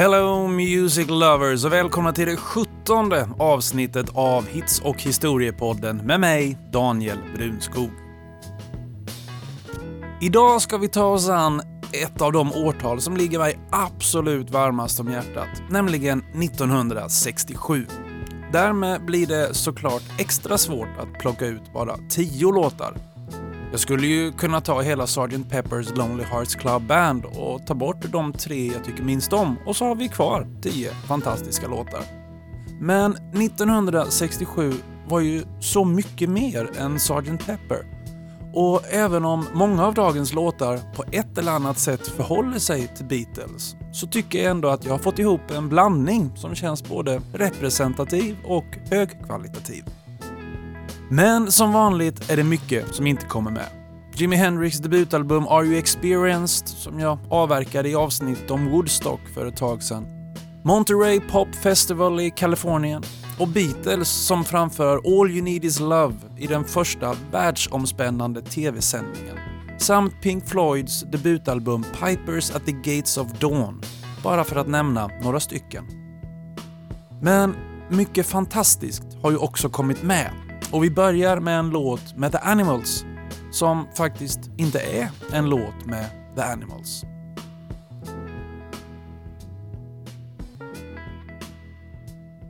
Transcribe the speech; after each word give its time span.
Hello 0.00 0.46
Music 0.46 1.08
Lovers 1.08 1.64
och 1.64 1.72
välkomna 1.72 2.12
till 2.12 2.26
det 2.26 2.36
sjuttonde 2.36 3.28
avsnittet 3.38 4.06
av 4.14 4.46
Hits 4.46 4.80
och 4.80 5.02
historiepodden 5.02 5.96
med 5.96 6.20
mig, 6.20 6.58
Daniel 6.72 7.18
Brunskog. 7.34 7.90
Idag 10.20 10.62
ska 10.62 10.78
vi 10.78 10.88
ta 10.88 11.04
oss 11.04 11.28
an 11.28 11.62
ett 11.92 12.20
av 12.20 12.32
de 12.32 12.52
årtal 12.52 13.00
som 13.00 13.16
ligger 13.16 13.38
mig 13.38 13.58
absolut 13.70 14.50
varmast 14.50 15.00
om 15.00 15.10
hjärtat, 15.10 15.62
nämligen 15.70 16.18
1967. 16.18 17.86
Därmed 18.52 19.04
blir 19.04 19.26
det 19.26 19.54
såklart 19.54 20.02
extra 20.18 20.58
svårt 20.58 20.98
att 20.98 21.20
plocka 21.20 21.46
ut 21.46 21.72
bara 21.72 21.96
tio 22.08 22.52
låtar 22.52 22.94
jag 23.70 23.80
skulle 23.80 24.06
ju 24.06 24.32
kunna 24.32 24.60
ta 24.60 24.80
hela 24.80 25.06
Sgt. 25.06 25.50
Peppers 25.50 25.96
Lonely 25.96 26.24
Hearts 26.24 26.54
Club 26.54 26.82
Band 26.82 27.24
och 27.24 27.66
ta 27.66 27.74
bort 27.74 28.12
de 28.12 28.32
tre 28.32 28.66
jag 28.66 28.84
tycker 28.84 29.02
minst 29.02 29.32
om 29.32 29.56
och 29.66 29.76
så 29.76 29.84
har 29.84 29.94
vi 29.94 30.08
kvar 30.08 30.46
tio 30.62 30.90
fantastiska 31.08 31.68
låtar. 31.68 32.02
Men 32.80 33.12
1967 33.12 34.72
var 35.08 35.20
ju 35.20 35.44
så 35.60 35.84
mycket 35.84 36.30
mer 36.30 36.70
än 36.78 36.98
Sgt. 36.98 37.46
Pepper. 37.46 38.00
Och 38.54 38.82
även 38.90 39.24
om 39.24 39.46
många 39.52 39.86
av 39.86 39.94
dagens 39.94 40.32
låtar 40.32 40.80
på 40.94 41.04
ett 41.12 41.38
eller 41.38 41.52
annat 41.52 41.78
sätt 41.78 42.06
förhåller 42.08 42.58
sig 42.58 42.88
till 42.96 43.06
Beatles 43.06 43.76
så 43.92 44.06
tycker 44.06 44.38
jag 44.38 44.50
ändå 44.50 44.68
att 44.68 44.84
jag 44.84 44.92
har 44.92 44.98
fått 44.98 45.18
ihop 45.18 45.50
en 45.50 45.68
blandning 45.68 46.36
som 46.36 46.54
känns 46.54 46.84
både 46.88 47.22
representativ 47.32 48.36
och 48.44 48.64
högkvalitativ. 48.90 49.84
Men 51.12 51.52
som 51.52 51.72
vanligt 51.72 52.30
är 52.30 52.36
det 52.36 52.44
mycket 52.44 52.94
som 52.94 53.06
inte 53.06 53.26
kommer 53.26 53.50
med. 53.50 53.66
Jimi 54.14 54.36
Hendrix 54.36 54.78
debutalbum 54.78 55.48
Are 55.48 55.64
You 55.64 55.78
Experienced 55.78 56.68
som 56.68 57.00
jag 57.00 57.18
avverkade 57.30 57.88
i 57.88 57.94
avsnitt 57.94 58.50
om 58.50 58.70
Woodstock 58.70 59.20
för 59.34 59.46
ett 59.46 59.56
tag 59.56 59.82
sedan. 59.82 60.06
Monterey 60.64 61.20
Pop 61.20 61.54
Festival 61.54 62.20
i 62.20 62.30
Kalifornien 62.30 63.02
och 63.38 63.48
Beatles 63.48 64.08
som 64.08 64.44
framför 64.44 64.96
All 64.96 65.30
You 65.30 65.42
Need 65.42 65.64
Is 65.64 65.80
Love 65.80 66.14
i 66.38 66.46
den 66.46 66.64
första 66.64 67.16
världsomspännande 67.32 68.42
TV-sändningen. 68.42 69.36
Samt 69.78 70.22
Pink 70.22 70.48
Floyds 70.48 71.02
debutalbum 71.02 71.84
Pipers 71.84 72.50
at 72.50 72.66
the 72.66 72.72
Gates 72.72 73.18
of 73.18 73.28
Dawn, 73.38 73.82
bara 74.22 74.44
för 74.44 74.56
att 74.56 74.68
nämna 74.68 75.10
några 75.22 75.40
stycken. 75.40 75.84
Men 77.22 77.54
mycket 77.88 78.26
fantastiskt 78.26 79.02
har 79.22 79.30
ju 79.30 79.36
också 79.36 79.68
kommit 79.68 80.02
med 80.02 80.30
och 80.72 80.84
vi 80.84 80.90
börjar 80.90 81.40
med 81.40 81.58
en 81.58 81.70
låt 81.70 82.16
med 82.16 82.32
The 82.32 82.38
Animals 82.38 83.04
som 83.50 83.86
faktiskt 83.96 84.40
inte 84.56 84.80
är 84.80 85.10
en 85.32 85.50
låt 85.50 85.86
med 85.86 86.10
The 86.36 86.42
Animals. 86.42 87.04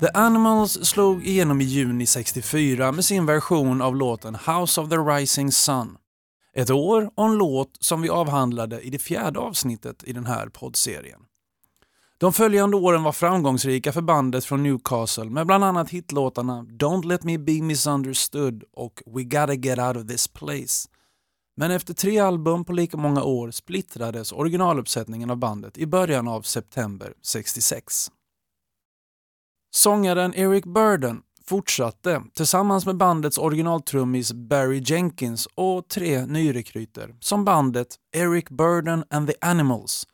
The 0.01 0.09
Animals 0.15 0.73
slog 0.73 1.27
igenom 1.27 1.61
i 1.61 1.65
juni 1.65 2.07
64 2.07 2.93
med 2.93 3.05
sin 3.05 3.27
version 3.27 3.83
av 3.83 3.97
låten 3.97 4.35
House 4.35 4.81
of 4.81 4.89
the 4.89 4.97
Rising 4.97 5.53
Sun. 5.53 5.97
Ett 6.57 6.71
år 6.71 7.11
och 7.15 7.25
en 7.25 7.35
låt 7.35 7.77
som 7.81 8.03
vi 8.03 8.09
avhandlade 8.09 8.81
i 8.81 8.91
det 8.91 8.99
fjärde 8.99 9.39
avsnittet 9.39 10.05
i 10.05 10.13
den 10.13 10.27
här 10.27 10.49
poddserien. 10.49 11.21
De 12.21 12.33
följande 12.33 12.77
åren 12.77 13.03
var 13.03 13.13
framgångsrika 13.13 13.93
för 13.93 14.03
bandet 14.03 14.45
från 14.45 14.63
Newcastle 14.63 15.25
med 15.25 15.47
bland 15.47 15.65
annat 15.65 15.91
hitlåtarna 15.91 16.63
“Don't 16.63 17.07
Let 17.07 17.25
Me 17.25 17.39
Be 17.39 17.63
Misunderstood” 17.63 18.65
och 18.73 19.03
“We 19.07 19.23
Gotta 19.23 19.55
Get 19.55 19.79
Out 19.79 19.97
of 19.97 20.07
This 20.07 20.29
Place”. 20.29 20.89
Men 21.57 21.71
efter 21.71 21.95
tre 21.95 22.19
album 22.19 22.65
på 22.65 22.73
lika 22.73 22.97
många 22.97 23.23
år 23.23 23.51
splittrades 23.51 24.33
originaluppsättningen 24.33 25.31
av 25.31 25.37
bandet 25.37 25.79
i 25.79 25.87
början 25.87 26.29
av 26.29 26.43
september 26.43 27.13
66. 27.23 28.11
Sångaren 29.75 30.35
Eric 30.35 30.65
Burden 30.65 31.23
fortsatte 31.45 32.23
tillsammans 32.35 32.87
med 32.87 32.97
bandets 32.97 33.39
originaltrummis 33.39 34.33
Barry 34.33 34.83
Jenkins 34.85 35.49
och 35.55 35.89
tre 35.89 36.27
nyrekryter 36.27 37.15
som 37.21 37.45
bandet 37.45 37.97
Eric 38.17 38.49
Burden 38.49 39.05
and 39.11 39.29
the 39.29 39.35
Animals. 39.41 40.07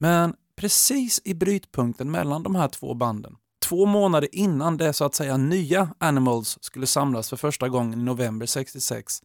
Men 0.00 0.34
precis 0.58 1.20
i 1.24 1.34
brytpunkten 1.34 2.10
mellan 2.10 2.42
de 2.42 2.54
här 2.54 2.68
två 2.68 2.94
banden. 2.94 3.36
Två 3.68 3.86
månader 3.86 4.28
innan 4.32 4.76
det 4.76 4.92
så 4.92 5.04
att 5.04 5.14
säga 5.14 5.36
nya 5.36 5.94
Animals 5.98 6.58
skulle 6.60 6.86
samlas 6.86 7.30
för 7.30 7.36
första 7.36 7.68
gången 7.68 8.00
i 8.00 8.02
november 8.02 8.46
66 8.46 9.22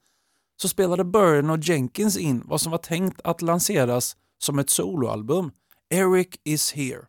så 0.62 0.68
spelade 0.68 1.04
Byrne 1.04 1.54
och 1.54 1.60
Jenkins 1.60 2.18
in 2.18 2.44
vad 2.46 2.62
som 2.62 2.72
var 2.72 2.78
tänkt 2.78 3.22
att 3.24 3.42
lanseras 3.42 4.16
som 4.44 4.60
ett 4.60 4.70
soloalbum, 4.70 5.52
Eric 5.90 6.40
is 6.44 6.74
here. 6.74 7.06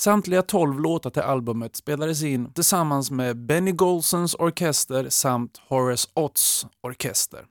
Samtliga 0.00 0.42
12 0.42 0.80
låtar 0.80 1.10
till 1.10 1.22
albumet 1.22 1.76
spelades 1.76 2.22
in 2.22 2.52
tillsammans 2.52 3.10
med 3.10 3.46
Benny 3.46 3.72
Golsons 3.72 4.34
orkester 4.34 5.08
samt 5.08 5.58
Horace 5.68 6.08
Otts 6.14 6.66
orkester. 6.82 7.44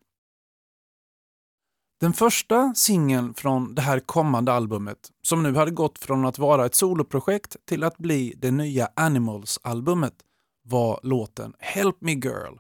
Den 2.01 2.13
första 2.13 2.73
singeln 2.75 3.33
från 3.33 3.75
det 3.75 3.81
här 3.81 3.99
kommande 3.99 4.53
albumet, 4.53 5.11
som 5.21 5.43
nu 5.43 5.55
hade 5.55 5.71
gått 5.71 5.99
från 5.99 6.25
att 6.25 6.39
vara 6.39 6.65
ett 6.65 6.75
soloprojekt 6.75 7.55
till 7.65 7.83
att 7.83 7.97
bli 7.97 8.33
det 8.37 8.51
nya 8.51 8.89
Animals-albumet, 8.95 10.13
var 10.63 10.99
låten 11.03 11.53
Help 11.59 12.01
Me 12.01 12.11
Girl. 12.11 12.57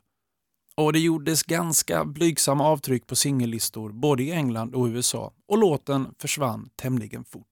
Och 0.75 0.93
det 0.93 0.99
gjordes 0.99 1.43
ganska 1.43 2.05
blygsamma 2.05 2.67
avtryck 2.67 3.07
på 3.07 3.15
singellistor 3.15 3.91
både 3.91 4.23
i 4.23 4.31
England 4.31 4.75
och 4.75 4.85
USA 4.85 5.33
och 5.47 5.57
låten 5.57 6.07
försvann 6.17 6.69
tämligen 6.75 7.23
fort. 7.23 7.45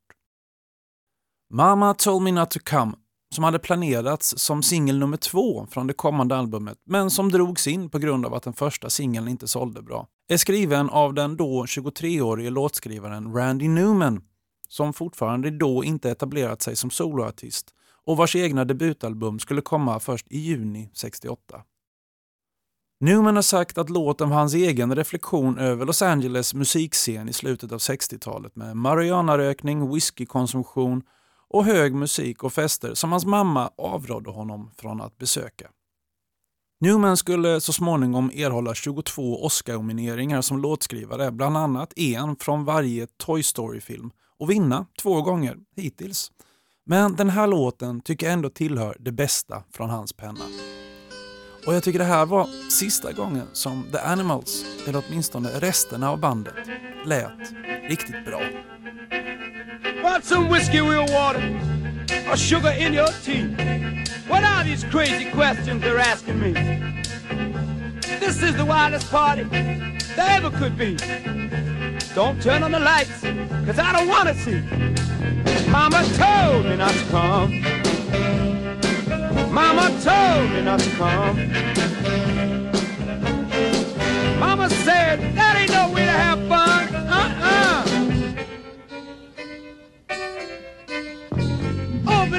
Mama 1.53 1.93
told 1.93 2.23
me 2.23 2.31
not 2.31 2.51
to 2.51 2.59
come 2.63 2.93
som 3.35 3.43
hade 3.43 3.59
planerats 3.59 4.37
som 4.37 4.63
singel 4.63 4.99
nummer 4.99 5.17
två 5.17 5.67
från 5.71 5.87
det 5.87 5.93
kommande 5.93 6.35
albumet 6.35 6.77
men 6.85 7.11
som 7.11 7.31
drogs 7.31 7.67
in 7.67 7.89
på 7.89 7.99
grund 7.99 8.25
av 8.25 8.33
att 8.33 8.43
den 8.43 8.53
första 8.53 8.89
singeln 8.89 9.27
inte 9.27 9.47
sålde 9.47 9.81
bra, 9.81 10.07
är 10.27 10.37
skriven 10.37 10.89
av 10.89 11.13
den 11.13 11.37
då 11.37 11.65
23-årige 11.65 12.49
låtskrivaren 12.49 13.33
Randy 13.33 13.67
Newman 13.67 14.21
som 14.69 14.93
fortfarande 14.93 15.51
då 15.51 15.83
inte 15.83 16.11
etablerat 16.11 16.61
sig 16.61 16.75
som 16.75 16.89
soloartist 16.89 17.73
och 18.05 18.17
vars 18.17 18.35
egna 18.35 18.65
debutalbum 18.65 19.39
skulle 19.39 19.61
komma 19.61 19.99
först 19.99 20.27
i 20.29 20.39
juni 20.39 20.89
68. 20.93 21.61
Newman 22.99 23.35
har 23.35 23.43
sagt 23.43 23.77
att 23.77 23.89
låten 23.89 24.29
var 24.29 24.37
hans 24.37 24.53
egen 24.53 24.95
reflektion 24.95 25.57
över 25.57 25.85
Los 25.85 26.01
Angeles 26.01 26.53
musikscen 26.53 27.29
i 27.29 27.33
slutet 27.33 27.71
av 27.71 27.77
60-talet 27.77 28.55
med 28.55 28.77
marijuanarökning, 28.77 29.93
whiskykonsumtion 29.93 31.03
och 31.49 31.65
hög 31.65 31.93
musik 31.93 32.43
och 32.43 32.53
fester 32.53 32.93
som 32.93 33.11
hans 33.11 33.25
mamma 33.25 33.71
avrådde 33.77 34.29
honom 34.29 34.71
från 34.77 35.01
att 35.01 35.17
besöka. 35.17 35.69
Newman 36.79 37.17
skulle 37.17 37.61
så 37.61 37.73
småningom 37.73 38.31
erhålla 38.35 38.73
22 38.73 39.45
Oscar-nomineringar 39.45 40.41
som 40.41 40.61
låtskrivare, 40.61 41.31
bland 41.31 41.57
annat 41.57 41.93
en 41.95 42.35
från 42.35 42.65
varje 42.65 43.07
Toy 43.07 43.43
Story-film 43.43 44.11
och 44.39 44.49
vinna 44.51 44.85
två 45.01 45.21
gånger 45.21 45.57
hittills. 45.75 46.31
Men 46.85 47.15
den 47.15 47.29
här 47.29 47.47
låten 47.47 48.01
tycker 48.01 48.25
jag 48.25 48.33
ändå 48.33 48.49
tillhör 48.49 48.97
det 48.99 49.11
bästa 49.11 49.63
från 49.73 49.89
hans 49.89 50.13
penna. 50.13 50.45
Och 51.67 51.75
jag 51.75 51.83
tycker 51.83 51.99
det 51.99 52.05
här 52.05 52.25
var 52.25 52.47
sista 52.69 53.11
gången 53.11 53.47
som 53.53 53.83
The 53.91 53.97
Animals, 53.97 54.65
eller 54.87 55.03
åtminstone 55.07 55.49
resterna 55.49 56.11
av 56.11 56.19
bandet, 56.19 56.55
lät 57.05 57.53
riktigt 57.89 58.25
bra. 58.25 58.41
Want 60.03 60.25
some 60.25 60.53
whiskey 60.53 60.81
real 60.81 61.07
water 61.09 61.61
or 62.31 62.35
sugar 62.35 62.87
in 62.87 62.93
your 62.93 63.07
tea? 63.25 64.06
What 64.27 64.43
are 64.43 64.63
these 64.63 64.83
crazy 64.83 65.31
questions 65.31 65.81
they're 65.81 65.97
asking 65.97 66.39
me? 66.39 66.51
This 68.19 68.43
is 68.43 68.55
the 68.57 68.65
wildest 68.65 69.09
party 69.09 69.43
there 69.43 70.29
ever 70.37 70.51
could 70.51 70.77
be. 70.77 70.95
Don't 72.13 72.41
turn 72.41 72.63
on 72.63 72.71
the 72.71 72.79
lights, 72.79 73.21
cause 73.65 73.79
I 73.79 73.93
don't 73.93 74.07
wanna 74.07 74.33
see. 74.33 74.61
Mama 75.69 76.03
told 76.15 76.65
me 76.65 76.75
not 76.75 76.91
to 76.91 77.05
come. 77.05 77.61
Mama 79.53 79.89
told 80.03 80.51
me 80.51 80.61
not 80.61 80.79
to 80.79 80.89
come. 80.91 81.37
Mama 84.39 84.69
said 84.69 85.19
that 85.35 85.55
ain't 85.57 85.71
no 85.71 85.89
way 85.93 86.05
to 86.05 86.11
have 86.11 86.39
fun. 86.47 86.66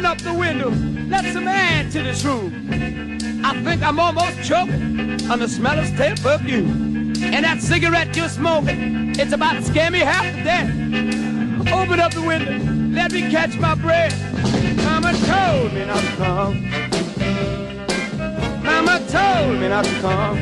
Up 0.09 0.19
the 0.23 0.33
window, 0.33 0.71
let 1.11 1.23
some 1.35 1.47
air 1.47 1.85
into 1.85 2.03
this 2.03 2.25
room. 2.25 2.71
I 3.45 3.53
think 3.63 3.83
I'm 3.83 4.01
almost 4.01 4.43
choking 4.43 5.31
on 5.31 5.39
the 5.39 5.47
smell 5.47 5.79
of 5.79 5.87
stale 5.87 6.17
perfume. 6.17 7.13
And 7.23 7.45
that 7.45 7.61
cigarette 7.61 8.17
you're 8.17 8.31
smoking, 8.31 9.11
it's 9.21 9.35
about 9.35 9.57
to 9.57 9.63
scare 9.63 9.91
me 9.91 9.99
half 9.99 10.25
to 10.35 10.45
death. 10.45 10.71
Open 11.75 12.01
up 12.01 12.15
the 12.15 12.23
window, 12.23 12.59
let 12.95 13.13
me 13.13 13.31
catch 13.31 13.59
my 13.59 13.75
breath. 13.75 14.17
Mama 14.83 15.13
told 15.27 15.75
me 15.75 15.85
not 15.85 16.01
to 16.01 16.17
come. 16.17 16.71
Mama 18.65 19.07
told 19.09 19.61
me 19.61 19.69
not 19.69 19.85
to 19.85 20.01
come. 20.01 20.39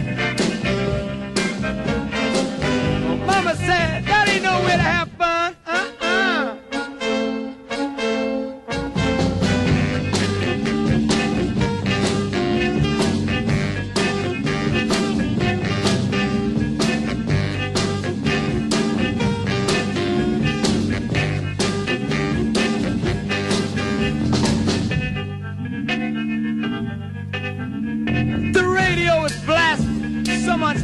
Mama 3.27 3.57
said 3.57 4.05
that 4.05 4.29
ain't 4.29 4.45
no 4.45 4.61
way 4.61 4.77
to 4.77 4.89
have 4.95 5.09
fun. 5.19 5.46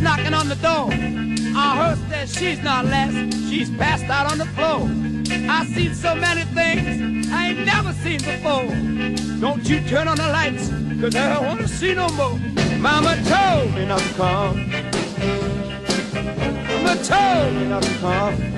Knocking 0.02 0.34
on 0.34 0.49
the 0.49 0.56
door. 0.56 0.90
Our 1.56 1.94
hostess, 1.94 2.37
she's 2.37 2.62
not 2.62 2.84
less. 2.87 3.12
She's 3.49 3.70
passed 3.70 4.04
out 4.04 4.31
on 4.31 4.38
the 4.38 4.46
floor. 4.46 4.90
I've 5.49 5.69
seen 5.69 5.94
so 5.94 6.14
many 6.14 6.43
things 6.43 7.31
I 7.31 7.49
ain't 7.49 7.64
never 7.64 7.93
seen 7.93 8.19
before. 8.19 8.66
Don't 9.40 9.69
you 9.69 9.81
turn 9.88 10.08
on 10.08 10.16
the 10.16 10.28
lights, 10.28 10.69
cause 11.00 11.14
I 11.14 11.34
don't 11.34 11.46
wanna 11.46 11.69
see 11.69 11.94
no 11.94 12.08
more. 12.10 12.38
Mama 12.78 13.16
told 13.25 13.75
me 13.75 13.87
not 13.87 14.00
to 14.00 14.14
come. 14.14 14.70
Mama 16.69 16.94
told 17.04 17.54
me 17.54 17.64
not 17.69 17.82
to 17.82 17.94
come. 17.99 18.51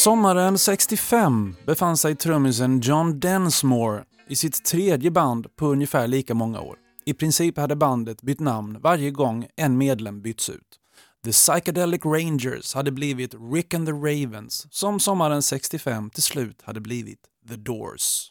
Sommaren 0.00 0.58
65 0.58 1.56
befann 1.66 1.96
sig 1.96 2.16
trummisen 2.16 2.80
John 2.80 3.20
Densmore 3.20 4.04
i 4.28 4.36
sitt 4.36 4.64
tredje 4.64 5.10
band 5.10 5.56
på 5.56 5.66
ungefär 5.66 6.08
lika 6.08 6.34
många 6.34 6.60
år. 6.60 6.76
I 7.04 7.14
princip 7.14 7.56
hade 7.56 7.76
bandet 7.76 8.22
bytt 8.22 8.40
namn 8.40 8.80
varje 8.80 9.10
gång 9.10 9.46
en 9.56 9.78
medlem 9.78 10.22
bytts 10.22 10.50
ut. 10.50 10.78
The 11.24 11.32
Psychedelic 11.32 12.04
Rangers 12.04 12.74
hade 12.74 12.90
blivit 12.92 13.34
Rick 13.52 13.74
and 13.74 13.86
the 13.86 13.92
Ravens 13.92 14.66
som 14.70 15.00
sommaren 15.00 15.42
65 15.42 16.10
till 16.10 16.22
slut 16.22 16.62
hade 16.62 16.80
blivit 16.80 17.20
The 17.48 17.56
Doors. 17.56 18.30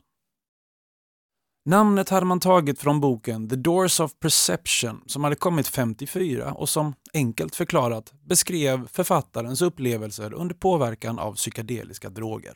Namnet 1.65 2.09
hade 2.09 2.25
man 2.25 2.39
tagit 2.39 2.79
från 2.79 3.00
boken 3.00 3.50
The 3.50 3.56
Doors 3.56 4.00
of 4.00 4.19
Perception 4.19 5.01
som 5.06 5.23
hade 5.23 5.35
kommit 5.35 5.67
54 5.67 6.53
och 6.53 6.69
som 6.69 6.94
enkelt 7.13 7.56
förklarat 7.56 8.13
beskrev 8.21 8.88
författarens 8.88 9.61
upplevelser 9.61 10.33
under 10.33 10.56
påverkan 10.56 11.19
av 11.19 11.33
psykedeliska 11.35 12.09
droger. 12.09 12.53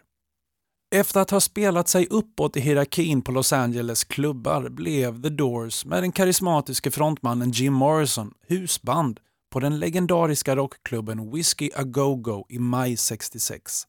Efter 0.95 1.19
att 1.19 1.29
ha 1.29 1.39
spelat 1.39 1.87
sig 1.87 2.07
uppåt 2.09 2.57
i 2.57 2.59
hierarkin 2.59 3.21
på 3.21 3.31
Los 3.31 3.53
Angeles 3.53 4.03
klubbar 4.03 4.69
blev 4.69 5.21
The 5.21 5.29
Doors 5.29 5.85
med 5.85 6.03
den 6.03 6.11
karismatiske 6.11 6.91
frontmannen 6.91 7.51
Jim 7.51 7.73
Morrison 7.73 8.33
husband 8.47 9.19
på 9.53 9.59
den 9.59 9.79
legendariska 9.79 10.55
rockklubben 10.55 11.31
Whiskey 11.31 11.69
A 11.75 11.83
Go 11.83 12.15
Go 12.15 12.45
i 12.49 12.59
maj 12.59 12.97
66. 12.97 13.83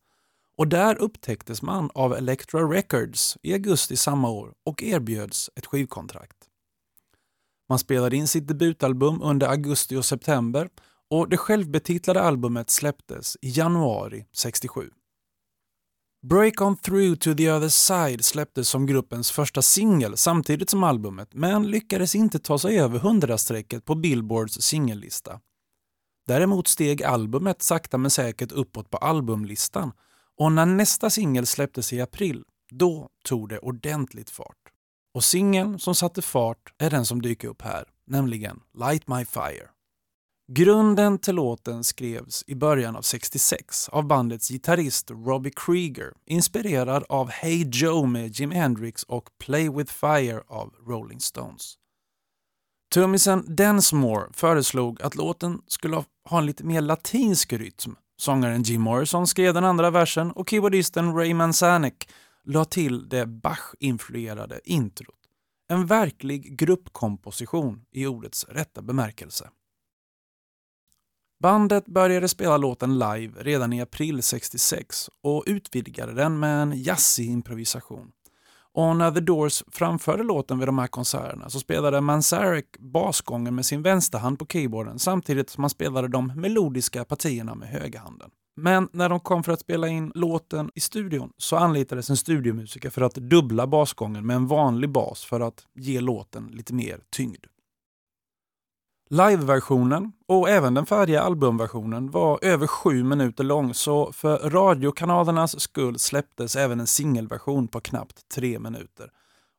Och 0.59 0.69
där 0.69 0.97
upptäcktes 1.03 1.63
man 1.63 1.91
av 1.95 2.15
Elektra 2.15 2.61
Records 2.61 3.39
i 3.43 3.53
augusti 3.53 3.97
samma 3.97 4.31
år 4.31 4.55
och 4.65 4.83
erbjöds 4.83 5.51
ett 5.57 5.67
skivkontrakt. 5.67 6.37
Man 7.69 7.79
spelade 7.79 8.17
in 8.17 8.29
sitt 8.29 8.49
debutalbum 8.49 9.23
under 9.23 9.47
augusti 9.47 9.97
och 9.97 10.05
september 10.05 10.69
och 11.11 11.29
det 11.29 11.37
självbetitlade 11.37 12.23
albumet 12.23 12.71
släpptes 12.71 13.37
i 13.41 13.49
januari 13.51 14.27
67. 14.33 14.91
Break 16.27 16.61
On 16.61 16.77
Through 16.77 17.15
To 17.15 17.35
The 17.35 17.51
Other 17.51 17.69
Side 17.69 18.25
släpptes 18.25 18.69
som 18.69 18.87
gruppens 18.87 19.31
första 19.31 19.63
singel 19.63 20.17
samtidigt 20.17 20.71
som 20.71 20.85
albumet 20.85 21.35
men 21.35 21.67
lyckades 21.67 22.15
inte 22.15 22.39
ta 22.39 22.59
sig 22.59 22.81
över 22.81 22.99
100-strecket 22.99 23.85
på 23.85 23.95
Billboards 23.95 24.61
singellista. 24.61 25.41
Däremot 26.27 26.69
steg 26.69 27.03
albumet 27.03 27.63
sakta 27.63 27.99
men 27.99 28.11
säkert 28.11 28.53
uppåt 28.53 28.91
på 28.91 28.97
albumlistan 28.97 29.93
och 30.39 30.53
när 30.53 30.67
nästa 30.67 31.11
singel 31.11 31.47
släpptes 31.47 31.93
i 31.93 32.01
april, 32.01 32.45
då 32.71 33.09
tog 33.25 33.49
det 33.49 33.59
ordentligt 33.59 34.31
fart. 34.31 34.73
Och 35.15 35.25
singeln 35.25 35.79
som 35.79 35.95
satte 35.95 36.23
fart 36.23 36.75
är 36.79 36.91
den 36.91 37.07
som 37.07 37.23
dyker 37.23 37.49
upp 37.49 37.63
här, 37.63 37.85
nämligen 38.07 38.61
Light 38.79 39.09
My 39.09 39.25
Fire. 39.25 39.69
Grunden 40.53 41.19
till 41.19 41.35
låten 41.35 41.85
skrevs 41.85 42.45
i 42.47 42.55
början 42.55 42.97
av 42.97 43.03
66 43.03 43.89
av 43.89 44.07
bandets 44.07 44.49
gitarrist 44.49 45.11
Robbie 45.11 45.53
Krieger 45.57 46.13
inspirerad 46.27 47.05
av 47.09 47.31
Hey 47.31 47.71
Joe 47.73 48.07
med 48.07 48.41
Jim 48.41 48.51
Hendrix 48.51 49.03
och 49.03 49.29
Play 49.39 49.69
With 49.69 49.93
Fire 49.93 50.43
av 50.49 50.75
Rolling 50.87 51.21
Stones. 51.21 51.75
Trummisen 52.95 53.57
Densmore 53.57 54.29
föreslog 54.33 55.03
att 55.03 55.15
låten 55.15 55.63
skulle 55.67 56.05
ha 56.29 56.39
en 56.39 56.47
lite 56.47 56.65
mer 56.65 56.81
latinsk 56.81 57.53
rytm. 57.53 57.97
Sångaren 58.17 58.63
Jim 58.63 58.83
Morrison 58.83 59.27
skrev 59.27 59.55
den 59.55 59.65
andra 59.65 59.91
versen 59.91 60.31
och 60.31 60.49
keyboardisten 60.49 61.15
Ray 61.15 61.35
Manzanek 61.35 62.09
la 62.45 62.65
till 62.65 63.09
det 63.09 63.27
Bach-influerade 63.27 64.61
introt. 64.65 65.19
En 65.69 65.87
verklig 65.87 66.59
gruppkomposition 66.59 67.85
i 67.91 68.07
ordets 68.07 68.45
rätta 68.49 68.83
bemärkelse. 68.83 69.51
Bandet 71.43 71.87
började 71.87 72.29
spela 72.29 72.57
låten 72.57 72.99
live 72.99 73.43
redan 73.43 73.73
i 73.73 73.81
april 73.81 74.23
66 74.23 75.11
och 75.23 75.45
utvidgade 75.47 76.15
den 76.15 76.39
med 76.39 76.63
en 76.63 76.83
jazzig 76.83 77.31
improvisation. 77.31 78.13
Och 78.75 78.97
när 78.97 79.11
The 79.11 79.21
Doors 79.21 79.63
framförde 79.73 80.23
låten 80.23 80.59
vid 80.59 80.69
de 80.69 80.79
här 80.79 80.87
konserterna 80.87 81.51
så 81.51 81.61
spelade 81.61 82.01
Manzarek 82.01 82.67
basgången 82.79 83.55
med 83.55 83.67
sin 83.67 83.83
vänsterhand 83.83 84.39
på 84.39 84.47
keyboarden 84.47 84.99
samtidigt 84.99 85.51
som 85.51 85.65
han 85.65 85.71
spelade 85.71 86.09
de 86.09 86.27
melodiska 86.27 87.05
partierna 87.05 87.55
med 87.55 87.69
högerhanden. 87.69 88.31
Men 88.57 88.89
när 88.93 89.09
de 89.09 89.21
kom 89.21 89.43
för 89.43 89.53
att 89.53 89.61
spela 89.61 89.89
in 89.89 90.13
låten 90.15 90.71
i 90.75 90.81
studion 90.81 91.33
så 91.37 91.57
anlitades 91.57 92.11
en 92.11 92.17
studiomusiker 92.17 92.91
för 92.91 93.03
att 93.03 93.15
dubbla 93.15 93.67
basgången 93.67 94.27
med 94.27 94.37
en 94.37 94.47
vanlig 94.47 94.91
bas 94.91 95.25
för 95.25 95.41
att 95.41 95.67
ge 95.75 96.01
låten 96.01 96.47
lite 96.47 96.75
mer 96.75 97.01
tyngd. 97.17 97.47
Liveversionen 99.15 100.13
och 100.29 100.49
även 100.49 100.75
den 100.75 100.87
färdiga 100.87 101.21
albumversionen 101.21 102.11
var 102.11 102.39
över 102.43 102.67
sju 102.67 103.05
minuter 103.05 103.45
lång 103.45 103.75
så 103.75 104.13
för 104.13 104.51
radiokanalernas 104.51 105.61
skull 105.61 105.99
släpptes 105.99 106.57
även 106.57 106.81
en 106.81 106.87
singelversion 106.87 107.69
på 107.69 107.81
knappt 107.81 108.29
tre 108.35 108.59
minuter. 108.59 109.11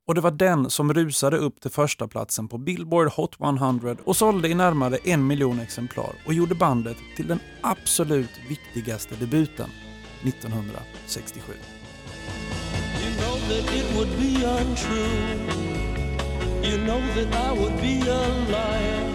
Och 0.08 0.16
det 0.16 0.22
var 0.22 0.32
den 0.32 0.70
som 0.70 0.94
rusade 0.94 1.38
upp 1.38 1.62
till 1.62 1.72
första 1.72 2.08
platsen 2.08 2.48
på 2.48 2.58
Billboard 2.58 3.12
Hot 3.12 3.42
100 3.42 3.96
och 4.04 4.16
sålde 4.16 4.50
i 4.50 4.54
närmare 4.54 4.98
en 5.04 5.28
miljon 5.28 5.60
exemplar 5.60 6.16
och 6.26 6.34
gjorde 6.34 6.56
bandet 6.56 6.98
till 7.16 7.28
den 7.28 7.40
absolut 7.62 8.40
viktigaste 8.50 9.16
debuten 9.16 9.70
1967. 10.24 11.54
You 13.04 13.16
know 13.18 13.40
that 13.50 13.76
it 13.76 13.96
would 13.96 14.10
be 14.20 14.46
untrue. 14.46 15.66
You 16.64 16.78
know 16.78 17.02
that 17.16 17.56
I 17.56 17.60
would 17.60 17.82
be 17.82 18.12
a 18.12 18.28
liar. 18.50 19.15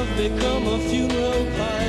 Love 0.00 0.16
become 0.16 0.66
a 0.66 0.78
funeral 0.88 1.44
pyre. 1.56 1.79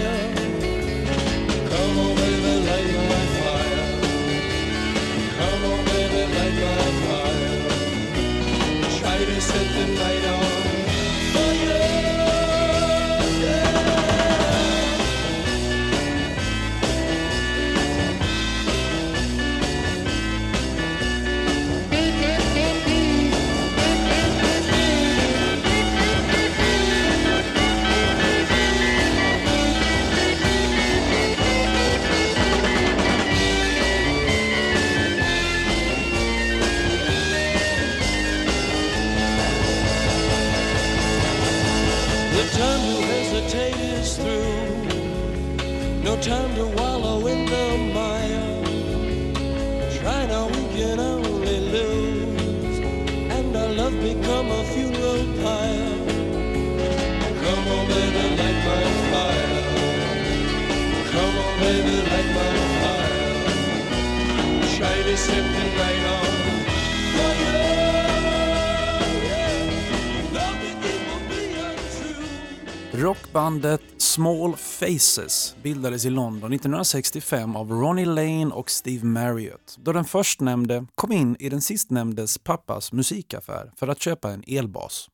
Rockbandet 73.01 73.82
Small 73.98 74.56
Faces 74.56 75.56
bildades 75.63 76.06
i 76.06 76.10
London 76.10 76.54
1965 76.54 77.56
av 77.56 77.72
Ronnie 77.72 78.06
Lane 78.06 78.46
och 78.46 78.72
Steve 78.72 79.06
Marriott 79.06 79.78
då 79.80 79.94
den 79.94 80.06
förstnämnde 80.06 80.86
kom 80.96 81.12
in 81.12 81.36
i 81.40 81.50
den 81.50 81.62
sistnämndes 81.62 82.38
pappas 82.38 82.94
musikaffär 82.94 83.72
för 83.75 83.88
att 83.88 84.01
köpa 84.01 84.32
en 84.32 84.44
elbas. 84.48 85.08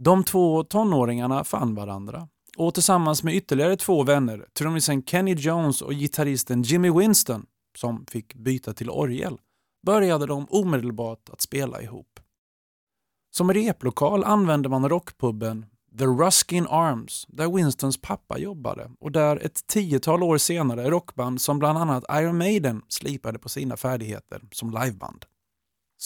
De 0.00 0.24
två 0.24 0.64
tonåringarna 0.64 1.44
fann 1.44 1.74
varandra 1.74 2.28
och 2.56 2.74
tillsammans 2.74 3.22
med 3.22 3.34
ytterligare 3.34 3.76
två 3.76 4.02
vänner, 4.02 4.46
trummisen 4.58 5.02
Kenny 5.02 5.34
Jones 5.34 5.82
och 5.82 5.92
gitarristen 5.92 6.62
Jimmy 6.62 6.90
Winston, 6.90 7.46
som 7.78 8.06
fick 8.06 8.34
byta 8.34 8.72
till 8.72 8.90
orgel, 8.90 9.38
började 9.86 10.26
de 10.26 10.46
omedelbart 10.50 11.28
att 11.28 11.40
spela 11.40 11.82
ihop. 11.82 12.20
Som 13.30 13.52
replokal 13.52 14.24
använde 14.24 14.68
man 14.68 14.88
rockpubben 14.88 15.66
The 15.98 16.04
Ruskin 16.04 16.66
Arms 16.70 17.26
där 17.28 17.52
Winstons 17.52 18.00
pappa 18.00 18.38
jobbade 18.38 18.90
och 19.00 19.12
där 19.12 19.36
ett 19.36 19.66
tiotal 19.66 20.22
år 20.22 20.38
senare 20.38 20.90
rockband 20.90 21.40
som 21.40 21.58
bland 21.58 21.78
annat 21.78 22.04
Iron 22.10 22.38
Maiden 22.38 22.82
slipade 22.88 23.38
på 23.38 23.48
sina 23.48 23.76
färdigheter 23.76 24.40
som 24.52 24.70
liveband. 24.70 25.24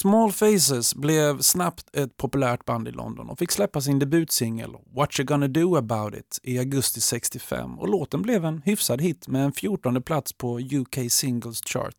Small 0.02 0.32
Faces 0.32 0.94
blev 0.94 1.40
snabbt 1.40 1.96
ett 1.96 2.16
populärt 2.16 2.64
band 2.64 2.88
i 2.88 2.90
London 2.90 3.30
och 3.30 3.38
fick 3.38 3.50
släppa 3.50 3.80
sin 3.80 3.98
debutsingel 3.98 4.76
What 4.96 5.20
You 5.20 5.26
Gonna 5.26 5.48
Do 5.48 5.76
About 5.76 6.14
It 6.14 6.40
i 6.42 6.58
augusti 6.58 7.00
65 7.00 7.78
och 7.78 7.88
låten 7.88 8.22
blev 8.22 8.44
en 8.44 8.62
hyfsad 8.64 9.00
hit 9.00 9.28
med 9.28 9.44
en 9.44 9.52
14 9.52 10.02
plats 10.02 10.32
på 10.32 10.60
UK 10.60 11.12
Singles 11.12 11.60
Chart. 11.64 11.94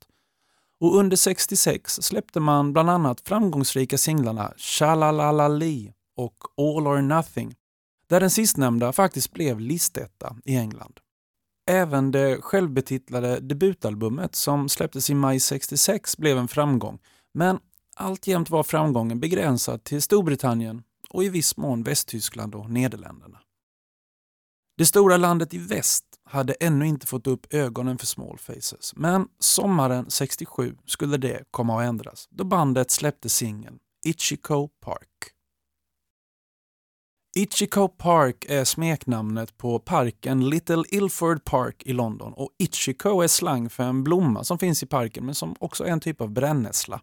Och 0.79 0.96
under 0.96 1.18
66 1.18 1.94
släppte 2.01 2.39
man 2.39 2.74
bland 2.74 2.89
annat 2.89 3.22
framgångsrika 3.22 3.98
singlarna 3.98 4.53
Shalalalali 4.58 5.94
och 6.15 6.36
All 6.58 6.88
or 6.88 7.01
Nothing 7.01 7.56
där 8.08 8.20
den 8.20 8.29
sistnämnda 8.29 8.94
faktiskt 8.94 9.32
blev 9.32 9.60
listetta 9.60 10.36
i 10.46 10.56
England. 10.56 11.00
Även 11.70 12.12
det 12.12 12.41
självbetitlade 12.41 13.39
debutalbumet 13.39 14.36
som 14.36 14.70
släpptes 14.70 15.10
i 15.10 15.13
maj 15.13 15.39
66 15.39 16.18
blev 16.18 16.38
en 16.38 16.48
framgång, 16.48 17.00
men 17.34 17.60
alltjämt 17.96 18.50
var 18.50 18.63
framgången 18.63 19.19
begränsad 19.19 19.84
till 19.84 20.01
Storbritannien 20.01 20.84
och 21.10 21.24
i 21.24 21.29
viss 21.29 21.58
mån 21.58 21.84
Västtyskland 21.84 22.55
och 22.55 22.69
Nederländerna. 22.69 23.39
Det 24.77 24.86
stora 24.86 25.17
landet 25.17 25.53
i 25.53 25.58
väst 25.58 26.05
hade 26.24 26.53
ännu 26.53 26.88
inte 26.88 27.08
fått 27.08 27.27
upp 27.27 27.53
ögonen 27.53 27.98
för 27.98 28.05
Small 28.05 28.38
Faces, 28.38 28.93
men 28.96 29.27
sommaren 29.39 30.10
67 30.10 30.75
skulle 30.86 31.17
det 31.17 31.43
komma 31.51 31.81
att 31.81 31.88
ändras 31.88 32.27
då 32.31 32.43
bandet 32.43 32.91
släppte 32.91 33.29
singeln 33.29 33.79
Ichiko 34.05 34.67
Park. 34.67 35.10
Ichiko 37.36 37.88
Park 37.88 38.46
är 38.50 38.63
smeknamnet 38.63 39.58
på 39.58 39.79
parken 39.79 40.50
Little 40.50 40.84
Ilford 40.89 41.43
Park 41.43 41.84
i 41.86 41.93
London 41.93 42.34
och 42.34 42.50
Ichiko 42.58 43.22
är 43.22 43.27
slang 43.27 43.69
för 43.69 43.84
en 43.84 44.03
blomma 44.03 44.43
som 44.43 44.60
finns 44.60 44.84
i 44.84 44.86
parken 44.86 45.25
men 45.25 45.36
som 45.36 45.55
också 45.60 45.84
är 45.84 45.91
en 45.91 46.00
typ 46.00 46.22
av 46.22 46.29
brännässla. 46.29 47.01